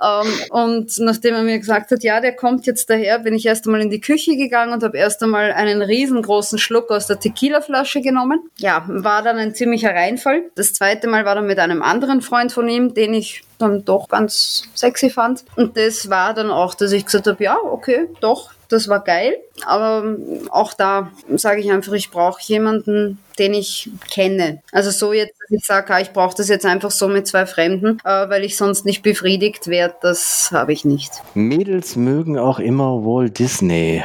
Um, 0.00 0.26
ähm, 0.26 0.32
und 0.50 0.98
nachdem 0.98 1.34
er 1.34 1.42
mir 1.42 1.58
gesagt 1.58 1.92
hat, 1.92 2.02
ja, 2.02 2.20
der 2.20 2.34
kommt 2.34 2.66
jetzt 2.66 2.90
daher, 2.90 3.20
bin 3.20 3.34
ich 3.34 3.46
erst 3.46 3.66
einmal 3.66 3.80
in 3.80 3.90
die 3.90 4.00
Küche 4.00 4.36
gegangen 4.36 4.72
und 4.72 4.82
habe 4.82 4.96
erst 4.96 5.22
einmal 5.22 5.52
einen 5.52 5.82
riesengroßen 5.82 6.58
Schluck 6.58 6.90
aus 6.90 7.06
der 7.06 7.20
Tequila-Flasche 7.20 8.00
genommen. 8.00 8.40
Ja, 8.56 8.84
war 8.88 9.22
dann 9.22 9.36
ein 9.36 9.54
ziemlicher 9.54 9.94
Reinfall. 9.94 10.50
Das 10.56 10.74
zweite 10.74 11.06
Mal 11.06 11.24
war 11.24 11.36
dann 11.36 11.46
mit 11.46 11.60
einem 11.60 11.82
anderen 11.82 12.22
Freund 12.22 12.50
von 12.50 12.68
ihm, 12.68 12.94
den 12.94 13.14
ich 13.14 13.42
dann 13.58 13.84
doch 13.84 14.08
ganz 14.08 14.64
sexy 14.74 15.10
fand. 15.10 15.44
Und 15.54 15.76
das 15.76 16.10
war 16.10 16.34
dann 16.34 16.50
auch, 16.50 16.74
dass 16.74 16.90
ich 16.90 17.04
gesagt 17.04 17.28
habe, 17.28 17.42
ja, 17.44 17.56
okay, 17.62 18.08
doch, 18.20 18.50
das 18.68 18.88
war 18.88 19.02
geil. 19.02 19.36
Aber 19.64 20.16
auch 20.50 20.74
da 20.74 21.10
sage 21.34 21.60
ich 21.60 21.70
einfach, 21.70 21.92
ich 21.94 22.10
brauche 22.10 22.40
jemanden, 22.42 23.18
den 23.38 23.54
ich 23.54 23.90
kenne. 24.10 24.62
Also 24.72 24.90
so 24.90 25.12
jetzt, 25.12 25.34
dass 25.40 25.50
ich 25.50 25.64
sage, 25.64 25.94
ah, 25.94 26.00
ich 26.00 26.12
brauche 26.12 26.36
das 26.36 26.48
jetzt 26.48 26.66
einfach 26.66 26.90
so 26.90 27.08
mit 27.08 27.26
zwei 27.26 27.46
Fremden, 27.46 27.98
äh, 28.04 28.28
weil 28.28 28.44
ich 28.44 28.56
sonst 28.56 28.84
nicht 28.84 29.02
befriedigt 29.02 29.68
werde, 29.68 29.94
das 30.02 30.50
habe 30.52 30.72
ich 30.72 30.84
nicht. 30.84 31.10
Mädels 31.34 31.96
mögen 31.96 32.38
auch 32.38 32.58
immer 32.58 33.04
wohl 33.04 33.30
Disney. 33.30 34.02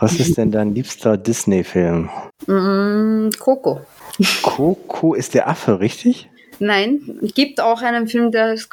Was 0.00 0.14
ist 0.14 0.36
denn 0.36 0.50
dein 0.50 0.74
liebster 0.74 1.16
Disney-Film? 1.16 2.10
Mm, 2.48 3.30
Coco. 3.38 3.82
Coco 4.42 5.14
ist 5.14 5.34
der 5.34 5.48
Affe, 5.48 5.78
richtig? 5.78 6.28
Nein, 6.58 7.18
gibt 7.34 7.60
auch 7.60 7.82
einen 7.82 8.08
Film, 8.08 8.30
der 8.30 8.54
ist 8.54 8.70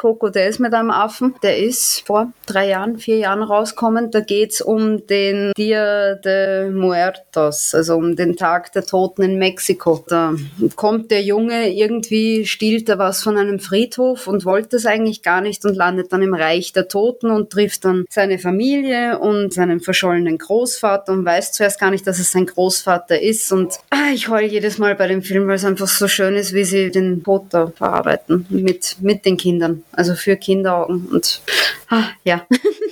ist 0.49 0.59
mit 0.59 0.73
einem 0.73 0.91
Affen. 0.91 1.35
Der 1.43 1.57
ist 1.57 2.03
vor 2.05 2.31
drei 2.45 2.69
Jahren, 2.69 2.97
vier 2.97 3.17
Jahren 3.17 3.43
rauskommen. 3.43 4.11
Da 4.11 4.19
geht's 4.19 4.61
um 4.61 5.05
den 5.07 5.51
Dia 5.55 6.15
de 6.15 6.69
Muertos, 6.69 7.73
also 7.73 7.95
um 7.95 8.15
den 8.15 8.35
Tag 8.35 8.71
der 8.73 8.85
Toten 8.85 9.21
in 9.21 9.37
Mexiko. 9.37 10.03
Da 10.07 10.33
kommt 10.75 11.11
der 11.11 11.21
Junge, 11.21 11.71
irgendwie 11.71 12.45
stiehlt 12.45 12.89
er 12.89 12.99
was 12.99 13.23
von 13.23 13.37
einem 13.37 13.59
Friedhof 13.59 14.27
und 14.27 14.45
wollte 14.45 14.75
es 14.75 14.85
eigentlich 14.85 15.21
gar 15.21 15.41
nicht 15.41 15.65
und 15.65 15.75
landet 15.75 16.11
dann 16.11 16.21
im 16.21 16.33
Reich 16.33 16.73
der 16.73 16.87
Toten 16.87 17.29
und 17.29 17.51
trifft 17.51 17.85
dann 17.85 18.05
seine 18.09 18.39
Familie 18.39 19.19
und 19.19 19.53
seinen 19.53 19.79
verschollenen 19.79 20.37
Großvater 20.37 21.13
und 21.13 21.25
weiß 21.25 21.51
zuerst 21.51 21.79
gar 21.79 21.91
nicht, 21.91 22.07
dass 22.07 22.19
es 22.19 22.31
sein 22.31 22.45
Großvater 22.45 23.21
ist. 23.21 23.51
Und 23.51 23.75
ah, 23.89 24.11
ich 24.13 24.27
heule 24.29 24.47
jedes 24.47 24.77
Mal 24.77 24.95
bei 24.95 25.07
dem 25.07 25.21
Film, 25.21 25.47
weil 25.47 25.55
es 25.55 25.65
einfach 25.65 25.87
so 25.87 26.07
schön 26.07 26.35
ist, 26.35 26.53
wie 26.53 26.63
sie 26.63 26.91
den 26.91 27.23
Tod 27.23 27.45
da 27.51 27.68
verarbeiten 27.71 28.45
mit, 28.49 28.97
mit 29.01 29.25
den 29.25 29.37
Kindern, 29.37 29.83
also 29.91 30.15
für 30.15 30.35
Kinderaugen 30.35 31.07
und 31.07 31.41
ah, 31.89 32.05
ja. 32.23 32.45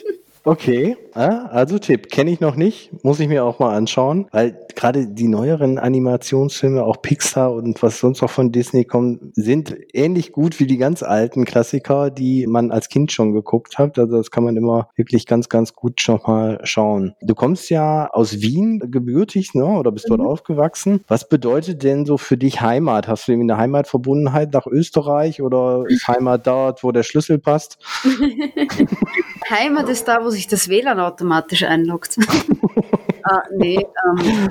Okay, 0.48 0.96
also 1.12 1.78
Tipp, 1.78 2.08
kenne 2.10 2.32
ich 2.32 2.40
noch 2.40 2.56
nicht, 2.56 3.04
muss 3.04 3.20
ich 3.20 3.28
mir 3.28 3.44
auch 3.44 3.60
mal 3.60 3.76
anschauen, 3.76 4.28
weil 4.32 4.58
gerade 4.76 5.06
die 5.06 5.28
neueren 5.28 5.78
Animationsfilme, 5.78 6.86
auch 6.86 7.02
Pixar 7.02 7.52
und 7.52 7.84
was 7.84 8.00
sonst 8.00 8.22
noch 8.22 8.30
von 8.30 8.54
Disney 8.54 8.86
kommt, 8.86 9.36
sind 9.36 9.76
ähnlich 9.92 10.32
gut 10.32 10.62
wie 10.62 10.66
die 10.66 10.78
ganz 10.78 11.04
alten 11.04 11.44
Klassiker, 11.44 12.12
die 12.12 12.48
man 12.48 12.72
als 12.72 12.88
Kind 12.88 13.12
schon 13.12 13.34
geguckt 13.34 13.78
hat. 13.78 14.00
Also 14.00 14.16
das 14.16 14.32
kann 14.32 14.46
man 14.46 14.56
immer 14.56 14.88
wirklich 14.96 15.26
ganz, 15.26 15.50
ganz 15.50 15.74
gut 15.74 16.00
schon 16.00 16.22
mal 16.26 16.62
schauen. 16.64 17.14
Du 17.20 17.36
kommst 17.36 17.70
ja 17.70 18.10
aus 18.10 18.40
Wien 18.40 18.80
gebürtig, 18.90 19.54
ne? 19.54 19.66
oder 19.66 19.92
bist 19.92 20.10
dort 20.10 20.22
mhm. 20.22 20.28
aufgewachsen. 20.28 21.04
Was 21.10 21.28
bedeutet 21.28 21.84
denn 21.84 22.06
so 22.06 22.18
für 22.18 22.38
dich 22.38 22.62
Heimat? 22.62 23.10
Hast 23.10 23.28
du 23.28 23.34
irgendwie 23.34 23.52
eine 23.52 23.60
Heimatverbundenheit 23.60 24.54
nach 24.54 24.66
Österreich 24.66 25.42
oder 25.42 25.84
ist 25.90 26.08
Heimat 26.08 26.48
dort, 26.48 26.86
wo 26.86 26.94
der 26.94 27.04
Schlüssel 27.04 27.38
passt? 27.38 27.80
Heimat 29.50 29.90
ist 29.90 30.08
da, 30.08 30.24
wo 30.24 30.30
sich 30.30 30.48
das 30.48 30.70
WLAN 30.70 31.00
automatisch 31.00 31.64
einloggt. 31.64 32.18
ah, 33.24 33.42
nee, 33.58 33.86
ähm, 34.06 34.50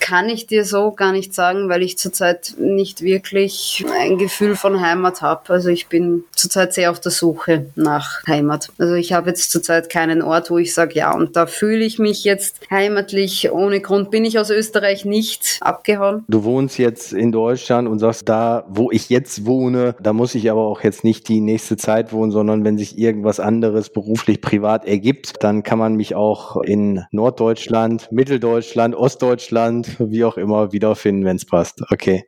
kann 0.00 0.28
ich 0.28 0.46
dir 0.46 0.64
so 0.64 0.90
gar 0.92 1.12
nicht 1.12 1.34
sagen, 1.34 1.68
weil 1.68 1.82
ich 1.82 1.98
zurzeit 1.98 2.54
nicht 2.58 3.02
wirklich 3.02 3.84
ein 4.00 4.18
Gefühl 4.18 4.56
von 4.56 4.80
Heimat 4.80 5.22
habe. 5.22 5.52
Also 5.52 5.68
ich 5.68 5.88
bin 5.88 6.24
zurzeit 6.34 6.74
sehr 6.74 6.90
auf 6.90 7.00
der 7.00 7.12
Suche 7.12 7.66
nach 7.76 8.26
Heimat. 8.26 8.70
Also 8.78 8.94
ich 8.94 9.12
habe 9.12 9.28
jetzt 9.30 9.50
zurzeit 9.50 9.90
keinen 9.90 10.22
Ort, 10.22 10.50
wo 10.50 10.58
ich 10.58 10.74
sage, 10.74 10.94
ja, 10.94 11.14
und 11.14 11.36
da 11.36 11.46
fühle 11.46 11.84
ich 11.84 11.98
mich 11.98 12.24
jetzt 12.24 12.60
heimatlich. 12.70 13.52
Ohne 13.52 13.80
Grund 13.80 14.10
bin 14.10 14.24
ich 14.24 14.38
aus 14.38 14.50
Österreich 14.50 15.04
nicht 15.04 15.58
abgehauen. 15.60 16.24
Du 16.28 16.44
wohnst 16.44 16.78
jetzt 16.78 17.12
in 17.12 17.30
Deutschland 17.30 17.88
und 17.88 17.98
sagst, 17.98 18.28
da, 18.28 18.64
wo 18.68 18.90
ich 18.90 19.10
jetzt 19.10 19.46
wohne, 19.46 19.94
da 20.00 20.12
muss 20.12 20.34
ich 20.34 20.50
aber 20.50 20.62
auch 20.62 20.82
jetzt 20.82 21.04
nicht 21.04 21.28
die 21.28 21.40
nächste 21.40 21.76
Zeit 21.76 22.12
wohnen, 22.12 22.32
sondern 22.32 22.64
wenn 22.64 22.78
sich 22.78 22.98
irgendwas 22.98 23.38
anderes 23.38 23.90
beruflich, 23.90 24.40
privat 24.40 24.86
ergibt, 24.86 25.34
dann 25.40 25.62
kann 25.62 25.78
man 25.78 25.94
mich 25.94 26.14
auch 26.14 26.56
in 26.62 27.04
Norddeutschland, 27.10 28.10
Mitteldeutschland, 28.10 28.94
Ostdeutschland, 28.94 29.89
wie 29.98 30.24
auch 30.24 30.36
immer 30.36 30.72
wiederfinden, 30.72 31.24
wenn 31.24 31.36
es 31.36 31.44
passt. 31.44 31.82
Okay. 31.90 32.24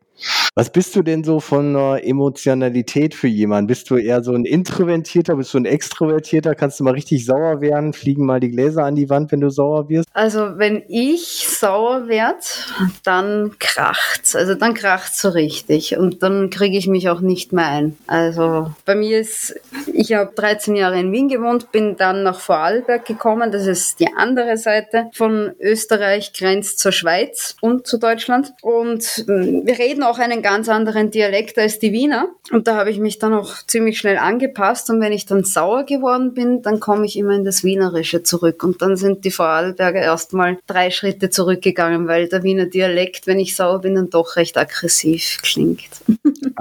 Was 0.55 0.71
bist 0.71 0.95
du 0.95 1.01
denn 1.01 1.25
so 1.25 1.41
von 1.41 1.75
einer 1.75 2.05
Emotionalität 2.05 3.15
für 3.15 3.27
jemanden? 3.27 3.69
Bist 3.69 3.88
du 3.88 3.97
eher 3.97 4.23
so 4.23 4.35
ein 4.35 4.45
Introvertierter, 4.45 5.37
bist 5.37 5.55
du 5.55 5.59
ein 5.59 5.65
Extrovertierter? 5.65 6.55
Kannst 6.55 6.79
du 6.79 6.85
mal 6.85 6.93
richtig 6.93 7.25
sauer 7.25 7.62
werden? 7.62 7.95
Fliegen 7.95 8.27
mal 8.27 8.38
die 8.38 8.51
Gläser 8.51 8.85
an 8.85 8.95
die 8.95 9.09
Wand, 9.09 9.33
wenn 9.33 9.41
du 9.41 9.49
sauer 9.49 9.88
wirst? 9.88 10.07
Also 10.12 10.59
wenn 10.59 10.83
ich 10.88 11.49
sauer 11.49 12.07
werde, 12.07 12.37
dann 13.03 13.53
kracht's. 13.61 14.37
Also 14.37 14.55
dann 14.55 14.75
kracht's 14.75 15.23
so 15.23 15.31
richtig 15.31 15.97
und 15.97 16.23
dann 16.23 16.51
kriege 16.51 16.77
ich 16.77 16.87
mich 16.87 17.09
auch 17.09 17.21
nicht 17.21 17.55
mehr 17.55 17.69
ein. 17.69 17.97
Also 18.07 18.75
bei 18.85 18.95
mir 18.95 19.21
ist, 19.21 19.59
ich 19.91 20.12
habe 20.12 20.33
13 20.35 20.77
Jahre 20.77 21.01
in 21.01 21.12
Wien 21.12 21.31
gewohnt, 21.31 21.73
bin 21.73 21.97
dann 21.97 22.25
nach 22.25 22.41
Vorarlberg 22.41 23.07
gekommen. 23.07 23.53
Das 23.53 23.67
ist 23.67 24.01
die 24.01 24.12
andere 24.15 24.59
Seite 24.59 25.09
von 25.15 25.53
Österreich, 25.61 26.35
grenzt 26.35 26.79
zur 26.79 26.93
Schweiz 26.93 27.57
und 27.62 27.87
zu 27.87 27.97
Deutschland. 27.97 28.53
Und 28.61 29.03
hm, 29.03 29.62
wir 29.65 29.79
reden 29.79 30.03
auch 30.03 30.19
einen 30.19 30.41
ganz 30.42 30.68
anderen 30.68 31.11
Dialekt 31.11 31.59
als 31.59 31.78
die 31.78 31.92
Wiener. 31.92 32.28
Und 32.50 32.66
da 32.66 32.76
habe 32.76 32.90
ich 32.90 32.98
mich 32.98 33.18
dann 33.18 33.33
auch 33.33 33.55
ziemlich 33.66 33.98
schnell 33.98 34.18
angepasst. 34.18 34.90
Und 34.90 35.00
wenn 35.00 35.12
ich 35.12 35.26
dann 35.26 35.44
sauer 35.44 35.85
geworden 35.85 36.35
bin, 36.35 36.62
dann 36.62 36.81
komme 36.81 37.07
ich 37.07 37.16
immer 37.16 37.35
in 37.35 37.44
das 37.44 37.64
Wienerische 37.64 38.22
zurück. 38.22 38.62
Und 38.62 38.83
dann 38.83 38.96
sind 38.96 39.24
die 39.24 39.31
Vorarlberger 39.31 40.00
erstmal 40.00 40.59
drei 40.66 40.90
Schritte 40.90 41.31
zurückgegangen, 41.31 42.09
weil 42.09 42.28
der 42.28 42.42
Wiener 42.42 42.66
Dialekt, 42.66 43.26
wenn 43.26 43.40
ich 43.40 43.57
sauer 43.57 43.81
bin, 43.81 43.94
dann 43.94 44.11
doch 44.11 44.37
recht 44.37 44.59
aggressiv 44.59 45.38
klingt. 45.42 45.81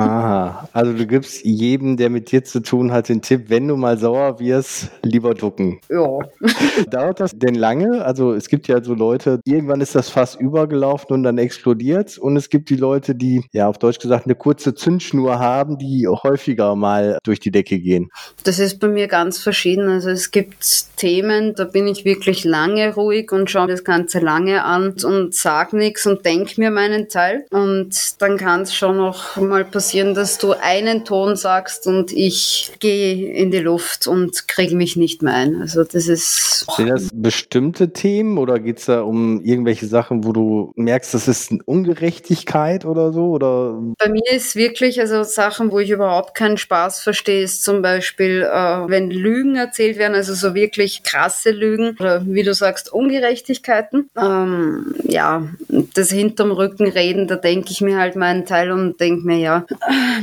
Aha, 0.02 0.70
also 0.74 0.94
du 0.94 1.06
gibst 1.06 1.44
jedem, 1.46 1.98
der 1.98 2.10
mit 2.10 2.32
dir 2.32 2.44
zu 2.44 2.62
tun 2.62 2.92
hat, 2.92 3.10
den 3.10 3.22
Tipp, 3.22 3.46
wenn 3.48 3.68
du 3.68 3.76
mal 3.78 3.98
sauer 3.98 4.40
wirst, 4.40 4.90
lieber 5.04 5.34
ducken. 5.34 5.80
Ja. 5.90 6.20
Dauert 6.90 7.20
das 7.20 7.32
denn 7.38 7.56
lange? 7.56 8.04
Also 8.04 8.34
es 8.34 8.50
gibt 8.50 8.68
ja 8.68 8.84
so 8.84 8.94
Leute, 8.94 9.40
irgendwann 9.46 9.82
ist 9.82 9.96
das 9.96 10.10
Fass 10.10 10.36
übergelaufen 10.36 11.14
und 11.14 11.24
dann 11.24 11.38
explodiert. 11.38 12.18
Und 12.18 12.38
es 12.38 12.50
gibt 12.50 12.70
die 12.70 12.76
Leute, 12.76 13.16
die 13.16 13.44
ja 13.52 13.68
auf 13.68 13.78
Deutsch 13.78 14.00
gesagt 14.00 14.26
eine 14.26 14.36
kurze 14.36 14.74
Zündschnur 14.74 15.40
haben, 15.40 15.78
die 15.78 16.08
häufiger 16.08 16.76
mal 16.76 17.20
durch 17.24 17.40
die 17.40 17.52
Decke 17.52 17.80
gehen? 17.80 18.10
Das 18.44 18.60
ist 18.60 18.80
bei 18.80 18.88
mir 18.88 19.08
ganz 19.08 19.40
verschieden. 19.40 19.88
Also 19.88 20.10
es 20.10 20.32
gibt 20.32 20.98
Themen, 20.98 21.56
da 21.56 21.66
bin 21.66 21.88
ich 21.88 22.06
wirklich 22.06 22.44
lange 22.44 22.94
ruhig 22.94 23.32
und 23.32 23.50
schaue 23.50 23.68
das 23.68 23.84
Ganze 23.84 24.20
lange 24.20 24.64
an 24.64 24.96
und 25.04 25.34
sag 25.34 25.74
nichts 25.74 26.06
und 26.06 26.26
denk 26.26 26.58
mir 26.58 26.72
meinen 26.72 27.10
Teil. 27.10 27.46
Und 27.52 28.22
dann 28.22 28.38
kann 28.38 28.62
es 28.62 28.76
schon 28.76 28.98
noch 28.98 29.38
mal 29.38 29.66
passieren, 29.66 29.91
dass 30.14 30.38
du 30.38 30.54
einen 30.54 31.06
Ton 31.06 31.36
sagst 31.36 31.88
und 31.88 32.12
ich 32.12 32.72
gehe 32.80 33.34
in 33.34 33.52
die 33.52 33.60
Luft 33.60 34.08
und 34.08 34.48
kriege 34.48 34.76
mich 34.76 34.96
nicht 34.96 35.22
mehr 35.22 35.34
ein. 35.34 35.62
Also 35.62 35.84
das 35.84 36.08
ist. 36.08 36.66
Sind 36.76 36.90
das 36.90 37.10
bestimmte 37.14 37.92
Themen 37.92 38.38
oder 38.38 38.60
geht 38.60 38.80
es 38.80 38.86
da 38.86 39.02
um 39.02 39.42
irgendwelche 39.44 39.88
Sachen, 39.88 40.24
wo 40.24 40.32
du 40.32 40.72
merkst, 40.76 41.14
das 41.14 41.28
ist 41.28 41.52
eine 41.52 41.62
Ungerechtigkeit 41.64 42.86
oder 42.86 43.12
so? 43.12 43.32
Oder? 43.32 43.80
Bei 44.00 44.10
mir 44.10 44.32
ist 44.32 44.56
wirklich, 44.56 45.00
also 45.00 45.24
Sachen, 45.24 45.72
wo 45.72 45.80
ich 45.80 45.90
überhaupt 45.90 46.36
keinen 46.36 46.58
Spaß 46.58 47.02
verstehe, 47.02 47.44
ist 47.44 47.64
zum 47.64 47.82
Beispiel, 47.82 48.44
äh, 48.44 48.88
wenn 48.88 49.12
Lügen 49.12 49.56
erzählt 49.56 49.98
werden, 49.98 50.16
also 50.16 50.34
so 50.34 50.56
wirklich 50.56 51.04
krasse 51.04 51.52
Lügen 51.52 51.98
oder 52.00 52.26
wie 52.26 52.44
du 52.44 52.54
sagst, 52.54 52.92
Ungerechtigkeiten. 52.92 54.10
Ähm, 54.18 54.96
ja, 55.04 55.48
das 55.94 56.10
hinterm 56.10 56.52
Rücken 56.52 56.88
reden, 56.88 57.28
da 57.28 57.36
denke 57.36 57.72
ich 57.72 57.82
mir 57.82 57.98
halt 57.98 58.16
meinen 58.16 58.46
Teil 58.46 58.72
und 58.72 59.00
denke 59.00 59.26
mir, 59.26 59.38
ja, 59.38 59.66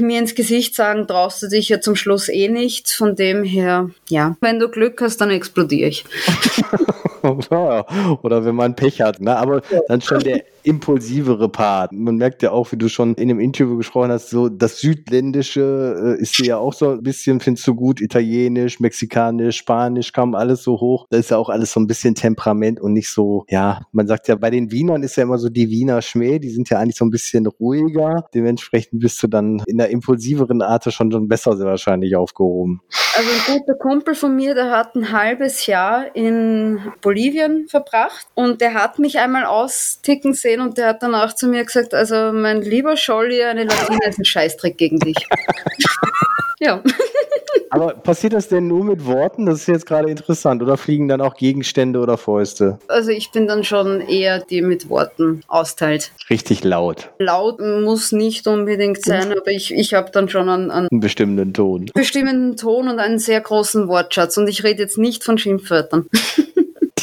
mir 0.01 0.19
ins 0.19 0.35
Gesicht 0.35 0.75
sagen 0.75 1.07
traust 1.07 1.43
du 1.43 1.49
dich 1.49 1.69
ja 1.69 1.81
zum 1.81 1.97
Schluss 1.97 2.29
eh 2.29 2.49
nicht. 2.49 2.91
Von 2.91 3.17
dem 3.17 3.45
her, 3.45 3.91
ja, 4.09 4.37
wenn 4.41 4.59
du 4.59 4.69
Glück 4.69 5.01
hast, 5.01 5.21
dann 5.21 5.31
explodiere 5.31 5.89
ich. 5.89 6.05
Oder 8.23 8.45
wenn 8.45 8.55
man 8.55 8.77
Pech 8.77 9.01
hat. 9.01 9.21
Ne? 9.21 9.37
Aber 9.37 9.63
dann 9.89 10.01
schon 10.01 10.21
der 10.21 10.43
impulsivere 10.63 11.49
Part. 11.49 11.93
Man 11.93 12.17
merkt 12.17 12.43
ja 12.43 12.51
auch, 12.51 12.73
wie 12.73 12.77
du 12.77 12.89
schon 12.89 13.15
in 13.15 13.29
dem 13.29 13.41
Interview 13.41 13.77
gesprochen 13.77 14.11
hast, 14.11 14.31
so 14.31 14.49
das 14.49 14.81
Südländische 14.81 16.17
äh, 16.19 16.23
ist 16.23 16.39
ja 16.39 16.59
auch 16.59 16.73
so 16.73 16.91
ein 16.91 17.03
bisschen, 17.03 17.41
findest 17.41 17.67
du 17.67 17.75
gut, 17.75 18.01
Italienisch, 18.01 18.81
Mexikanisch, 18.81 19.57
Spanisch, 19.57 20.13
kam 20.13 20.35
alles 20.35 20.63
so 20.63 20.81
hoch. 20.81 21.07
Da 21.11 21.19
ist 21.19 21.31
ja 21.31 21.39
auch 21.39 21.49
alles 21.49 21.73
so 21.73 21.81
ein 21.81 21.87
bisschen 21.87 22.15
Temperament 22.15 22.81
und 22.81 22.93
nicht 22.93 23.11
so, 23.11 23.45
ja, 23.49 23.83
man 23.93 24.07
sagt 24.07 24.29
ja, 24.29 24.35
bei 24.35 24.51
den 24.51 24.71
Wienern 24.71 25.03
ist 25.03 25.17
ja 25.17 25.23
immer 25.23 25.39
so 25.39 25.49
die 25.49 25.71
Wiener 25.71 26.03
Schmäh, 26.03 26.39
die 26.39 26.51
sind 26.51 26.69
ja 26.71 26.79
eigentlich 26.79 26.97
so 26.97 27.05
ein 27.05 27.11
bisschen 27.11 27.47
ruhiger. 27.47 28.27
Dementsprechend 28.35 29.01
bist 29.01 29.23
du 29.23 29.27
dann 29.27 29.63
in 29.67 29.79
der 29.79 29.91
impulsiveren 29.91 30.63
Art 30.63 30.93
schon, 30.93 31.11
schon 31.11 31.29
besser 31.29 31.59
wahrscheinlich 31.59 32.15
aufgehoben. 32.17 32.81
Also 33.17 33.31
ein 33.31 33.59
guter 33.59 33.75
Kumpel 33.75 34.15
von 34.15 34.37
mir, 34.37 34.55
der 34.55 34.71
hat 34.71 34.95
ein 34.95 35.13
halbes 35.13 35.67
Jahr 35.67 36.15
in 36.15 36.81
Bolivien 37.01 37.67
verbracht 37.69 38.27
und 38.35 38.61
der 38.61 38.75
hat 38.75 38.99
mich 38.99 39.19
einmal 39.19 39.45
austicken 39.45 40.35
sehen 40.35 40.48
und 40.57 40.79
der 40.79 40.89
hat 40.89 41.03
danach 41.03 41.35
zu 41.35 41.47
mir 41.49 41.65
gesagt, 41.65 41.95
also 41.95 42.33
mein 42.33 42.63
lieber 42.63 42.97
Scholli, 42.97 43.43
eine 43.43 43.65
Latina 43.65 44.07
ist 44.07 44.19
ein 44.19 44.25
Scheißdreck 44.25 44.77
gegen 44.77 44.99
dich. 44.99 45.17
ja. 46.61 46.83
Aber 47.71 47.95
passiert 47.95 48.33
das 48.33 48.49
denn 48.49 48.67
nur 48.67 48.85
mit 48.85 49.05
Worten? 49.05 49.47
Das 49.47 49.61
ist 49.61 49.69
jetzt 49.69 49.87
gerade 49.87 50.11
interessant. 50.11 50.63
Oder 50.63 50.77
fliegen 50.77 51.09
dann 51.09 51.21
auch 51.21 51.35
Gegenstände 51.35 52.01
oder 52.01 52.17
Fäuste? 52.17 52.79
Also 52.89 53.11
ich 53.11 53.31
bin 53.31 53.47
dann 53.47 53.65
schon 53.65 54.01
eher 54.01 54.41
die 54.41 54.63
mit 54.63 54.89
Worten 54.89 55.43
austeilt. 55.49 56.13
Richtig 56.31 56.65
laut. 56.65 57.11
Laut 57.19 57.61
muss 57.61 58.13
nicht 58.13 58.47
unbedingt 58.47 59.05
sein, 59.05 59.33
aber 59.33 59.51
ich, 59.51 59.73
ich 59.73 59.95
habe 59.95 60.11
dann 60.11 60.29
schon 60.29 60.49
einen, 60.49 60.71
einen 60.71 60.89
bestimmten 60.91 61.53
Ton. 61.53 61.91
Bestimmten 61.95 62.57
Ton 62.57 62.89
und 62.89 62.99
einen 62.99 63.19
sehr 63.19 63.41
großen 63.41 63.89
Wortschatz. 63.89 64.37
Und 64.37 64.49
ich 64.49 64.65
rede 64.65 64.83
jetzt 64.83 64.99
nicht 64.99 65.25
von 65.25 65.39
Schimpfwörtern. 65.39 66.09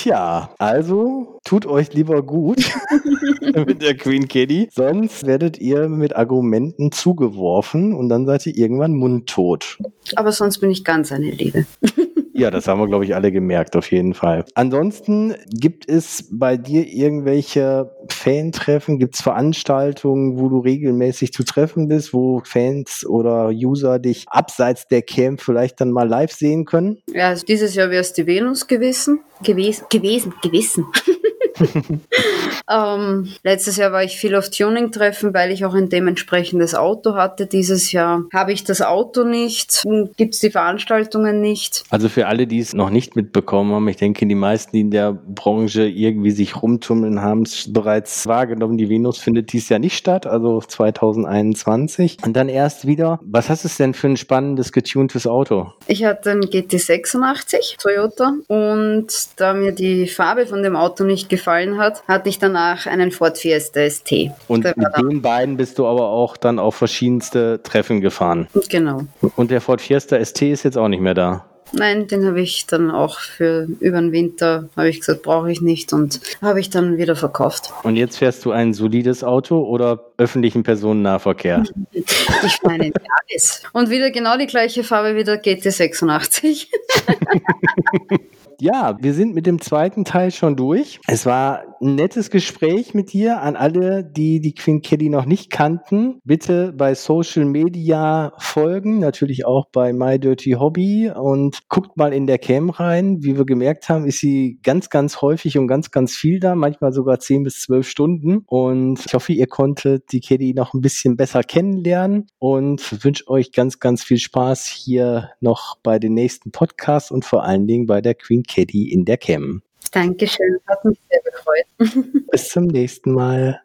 Tja, 0.05 0.51
also 0.59 1.39
tut 1.45 1.65
euch 1.65 1.91
lieber 1.93 2.21
gut 2.21 2.59
mit 3.41 3.81
der 3.81 3.97
Queen 3.97 4.27
Kitty, 4.27 4.69
sonst 4.71 5.25
werdet 5.25 5.57
ihr 5.57 5.89
mit 5.89 6.15
Argumenten 6.15 6.91
zugeworfen 6.91 7.91
und 7.91 8.09
dann 8.09 8.27
seid 8.27 8.45
ihr 8.45 8.55
irgendwann 8.55 8.93
mundtot. 8.93 9.79
Aber 10.15 10.31
sonst 10.31 10.59
bin 10.59 10.69
ich 10.69 10.83
ganz 10.83 11.11
eine 11.11 11.31
Liebe. 11.31 11.65
Ja, 12.37 12.51
das 12.51 12.67
haben 12.67 12.81
wir, 12.81 12.87
glaube 12.87 13.05
ich, 13.05 13.15
alle 13.15 13.31
gemerkt, 13.31 13.77
auf 13.77 13.89
jeden 13.91 14.13
Fall. 14.13 14.43
Ansonsten 14.55 15.35
gibt 15.51 15.87
es 15.87 16.27
bei 16.29 16.57
dir 16.57 16.85
irgendwelche 16.85 17.94
Fan-Treffen? 18.25 18.97
Gibt 18.97 19.13
es 19.13 19.21
Veranstaltungen, 19.21 20.39
wo 20.39 20.49
du 20.49 20.57
regelmäßig 20.57 21.31
zu 21.31 21.43
treffen 21.43 21.87
bist, 21.87 22.11
wo 22.11 22.41
Fans 22.43 23.05
oder 23.05 23.49
User 23.49 23.99
dich 23.99 24.25
abseits 24.27 24.87
der 24.87 25.03
Camp 25.03 25.41
vielleicht 25.41 25.79
dann 25.79 25.91
mal 25.91 26.07
live 26.07 26.31
sehen 26.31 26.65
können? 26.65 26.97
Ja, 27.07 27.29
also 27.29 27.45
dieses 27.45 27.75
Jahr 27.75 27.91
wäre 27.91 28.01
es 28.01 28.13
die 28.13 28.25
Venus 28.25 28.65
gewesen. 28.65 29.19
Gewesen, 29.43 29.85
gewesen, 29.91 30.33
gewissen. 30.41 30.85
ähm, 32.71 33.27
letztes 33.43 33.77
Jahr 33.77 33.91
war 33.91 34.03
ich 34.03 34.17
viel 34.17 34.35
auf 34.35 34.49
Tuning-Treffen, 34.49 35.33
weil 35.33 35.51
ich 35.51 35.65
auch 35.65 35.73
ein 35.73 35.89
dementsprechendes 35.89 36.75
Auto 36.75 37.15
hatte. 37.15 37.47
Dieses 37.47 37.91
Jahr 37.91 38.25
habe 38.33 38.51
ich 38.51 38.63
das 38.63 38.81
Auto 38.81 39.23
nicht, 39.23 39.83
gibt 40.17 40.33
es 40.33 40.39
die 40.39 40.51
Veranstaltungen 40.51 41.41
nicht. 41.41 41.83
Also 41.89 42.09
für 42.09 42.27
alle, 42.27 42.47
die 42.47 42.59
es 42.59 42.73
noch 42.73 42.89
nicht 42.89 43.15
mitbekommen 43.15 43.73
haben, 43.73 43.87
ich 43.87 43.97
denke, 43.97 44.25
die 44.25 44.35
meisten, 44.35 44.75
die 44.75 44.81
in 44.81 44.91
der 44.91 45.13
Branche 45.13 45.87
irgendwie 45.87 46.31
sich 46.31 46.61
rumtummeln, 46.61 47.21
haben 47.21 47.43
es 47.43 47.71
bereits 47.71 48.25
wahrgenommen. 48.25 48.77
Die 48.77 48.89
Venus 48.89 49.17
findet 49.17 49.53
dies 49.53 49.69
Jahr 49.69 49.79
nicht 49.79 49.97
statt, 49.97 50.27
also 50.27 50.59
2021. 50.59 52.17
Und 52.25 52.35
dann 52.35 52.49
erst 52.49 52.85
wieder. 52.85 53.19
Was 53.23 53.49
hast 53.49 53.63
du 53.63 53.69
denn 53.77 53.93
für 53.93 54.07
ein 54.07 54.17
spannendes, 54.17 54.71
getuntes 54.71 55.27
Auto? 55.27 55.71
Ich 55.87 56.03
hatte 56.03 56.31
einen 56.31 56.43
GT86 56.43 57.77
Toyota 57.81 58.33
und 58.47 59.07
da 59.37 59.53
mir 59.53 59.71
die 59.71 60.07
Farbe 60.07 60.47
von 60.47 60.63
dem 60.63 60.75
Auto 60.75 61.03
nicht 61.03 61.29
gefällt, 61.29 61.44
gefallen 61.45 61.77
hat, 61.77 62.03
hatte 62.07 62.27
ich 62.27 62.39
danach 62.39 62.87
einen 62.87 63.11
Ford 63.11 63.37
Fiesta 63.37 63.87
ST. 63.87 64.31
Und 64.47 64.63
mit 64.63 64.97
den 64.97 65.21
beiden 65.21 65.57
bist 65.57 65.77
du 65.77 65.85
aber 65.85 66.09
auch 66.09 66.37
dann 66.37 66.57
auf 66.57 66.75
verschiedenste 66.75 67.61
Treffen 67.61 68.01
gefahren. 68.01 68.47
Genau. 68.69 69.01
Und 69.35 69.51
der 69.51 69.61
Ford 69.61 69.79
Fiesta 69.79 70.23
ST 70.23 70.41
ist 70.41 70.63
jetzt 70.63 70.77
auch 70.77 70.87
nicht 70.87 71.01
mehr 71.01 71.13
da. 71.13 71.45
Nein, 71.71 72.07
den 72.07 72.25
habe 72.25 72.41
ich 72.41 72.67
dann 72.67 72.89
auch 72.89 73.19
für 73.19 73.67
über 73.79 73.99
den 73.99 74.11
Winter, 74.11 74.69
habe 74.75 74.89
ich 74.89 74.99
gesagt, 74.99 75.23
brauche 75.23 75.51
ich 75.51 75.61
nicht 75.61 75.93
und 75.93 76.19
habe 76.41 76.59
ich 76.59 76.69
dann 76.69 76.97
wieder 76.97 77.15
verkauft. 77.15 77.73
Und 77.83 77.95
jetzt 77.95 78.17
fährst 78.17 78.45
du 78.45 78.51
ein 78.51 78.73
solides 78.73 79.23
Auto 79.23 79.61
oder 79.63 79.99
öffentlichen 80.17 80.63
Personennahverkehr? 80.63 81.63
ich 81.91 82.59
meine 82.63 82.85
Jahres. 82.85 83.63
Und 83.73 83.89
wieder 83.89 84.11
genau 84.11 84.37
die 84.37 84.47
gleiche 84.47 84.83
Farbe 84.83 85.15
wie 85.15 85.23
der 85.23 85.43
GT86. 85.43 86.67
Ja, 88.59 88.97
wir 89.01 89.13
sind 89.13 89.35
mit 89.35 89.45
dem 89.45 89.59
zweiten 89.59 90.05
Teil 90.05 90.31
schon 90.31 90.55
durch. 90.55 90.99
Es 91.07 91.25
war 91.25 91.63
ein 91.81 91.95
nettes 91.95 92.29
Gespräch 92.29 92.93
mit 92.93 93.11
dir 93.11 93.41
an 93.41 93.55
alle, 93.55 94.03
die 94.03 94.39
die 94.39 94.53
Queen 94.53 94.81
Kelly 94.81 95.09
noch 95.09 95.25
nicht 95.25 95.51
kannten. 95.51 96.19
Bitte 96.23 96.73
bei 96.75 96.95
Social 96.95 97.45
Media 97.45 98.33
folgen, 98.37 98.99
natürlich 98.99 99.45
auch 99.45 99.65
bei 99.71 99.91
My 99.91 100.19
Dirty 100.19 100.51
Hobby 100.51 101.11
und 101.13 101.67
guckt 101.67 101.97
mal 101.97 102.13
in 102.13 102.27
der 102.27 102.37
Cam 102.37 102.69
rein. 102.69 103.23
Wie 103.23 103.37
wir 103.37 103.45
gemerkt 103.45 103.89
haben, 103.89 104.05
ist 104.05 104.19
sie 104.19 104.59
ganz, 104.63 104.89
ganz 104.89 105.21
häufig 105.21 105.57
und 105.57 105.67
ganz, 105.67 105.91
ganz 105.91 106.15
viel 106.15 106.39
da, 106.39 106.55
manchmal 106.55 106.93
sogar 106.93 107.19
10 107.19 107.43
bis 107.43 107.59
12 107.61 107.87
Stunden. 107.87 108.43
Und 108.47 109.05
ich 109.05 109.13
hoffe, 109.13 109.33
ihr 109.33 109.47
konntet 109.47 110.11
die 110.13 110.21
Kelly 110.21 110.53
noch 110.53 110.73
ein 110.73 110.81
bisschen 110.81 111.17
besser 111.17 111.43
kennenlernen 111.43 112.27
und 112.39 113.03
wünsche 113.03 113.27
euch 113.27 113.51
ganz, 113.51 113.79
ganz 113.79 114.03
viel 114.03 114.17
Spaß 114.17 114.65
hier 114.67 115.31
noch 115.41 115.77
bei 115.83 115.99
den 115.99 116.13
nächsten 116.13 116.51
Podcasts 116.51 117.11
und 117.11 117.25
vor 117.25 117.43
allen 117.43 117.67
Dingen 117.67 117.85
bei 117.85 118.01
der 118.01 118.15
Queen 118.15 118.44
Caddy 118.47 118.91
in 118.91 119.05
der 119.05 119.17
Cam. 119.17 119.61
Dankeschön, 119.91 120.57
hat 120.67 120.83
mich 120.85 120.99
sehr 121.09 121.21
gefreut. 121.23 122.25
Bis 122.31 122.49
zum 122.49 122.65
nächsten 122.65 123.13
Mal. 123.13 123.61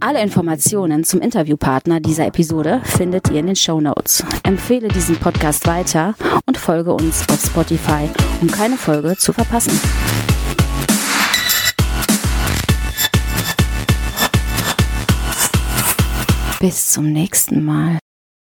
Alle 0.00 0.22
Informationen 0.22 1.02
zum 1.02 1.20
Interviewpartner 1.20 2.00
dieser 2.00 2.26
Episode 2.26 2.80
findet 2.84 3.30
ihr 3.30 3.40
in 3.40 3.46
den 3.46 3.56
Show 3.56 3.80
Notes. 3.80 4.24
Empfehle 4.44 4.88
diesen 4.88 5.16
Podcast 5.16 5.66
weiter 5.66 6.14
und 6.46 6.56
folge 6.56 6.92
uns 6.92 7.28
auf 7.28 7.40
Spotify, 7.40 8.08
um 8.40 8.48
keine 8.48 8.76
Folge 8.76 9.16
zu 9.16 9.32
verpassen. 9.32 9.72
Bis 16.60 16.90
zum 16.92 17.12
nächsten 17.12 17.64
Mal. 17.64 17.98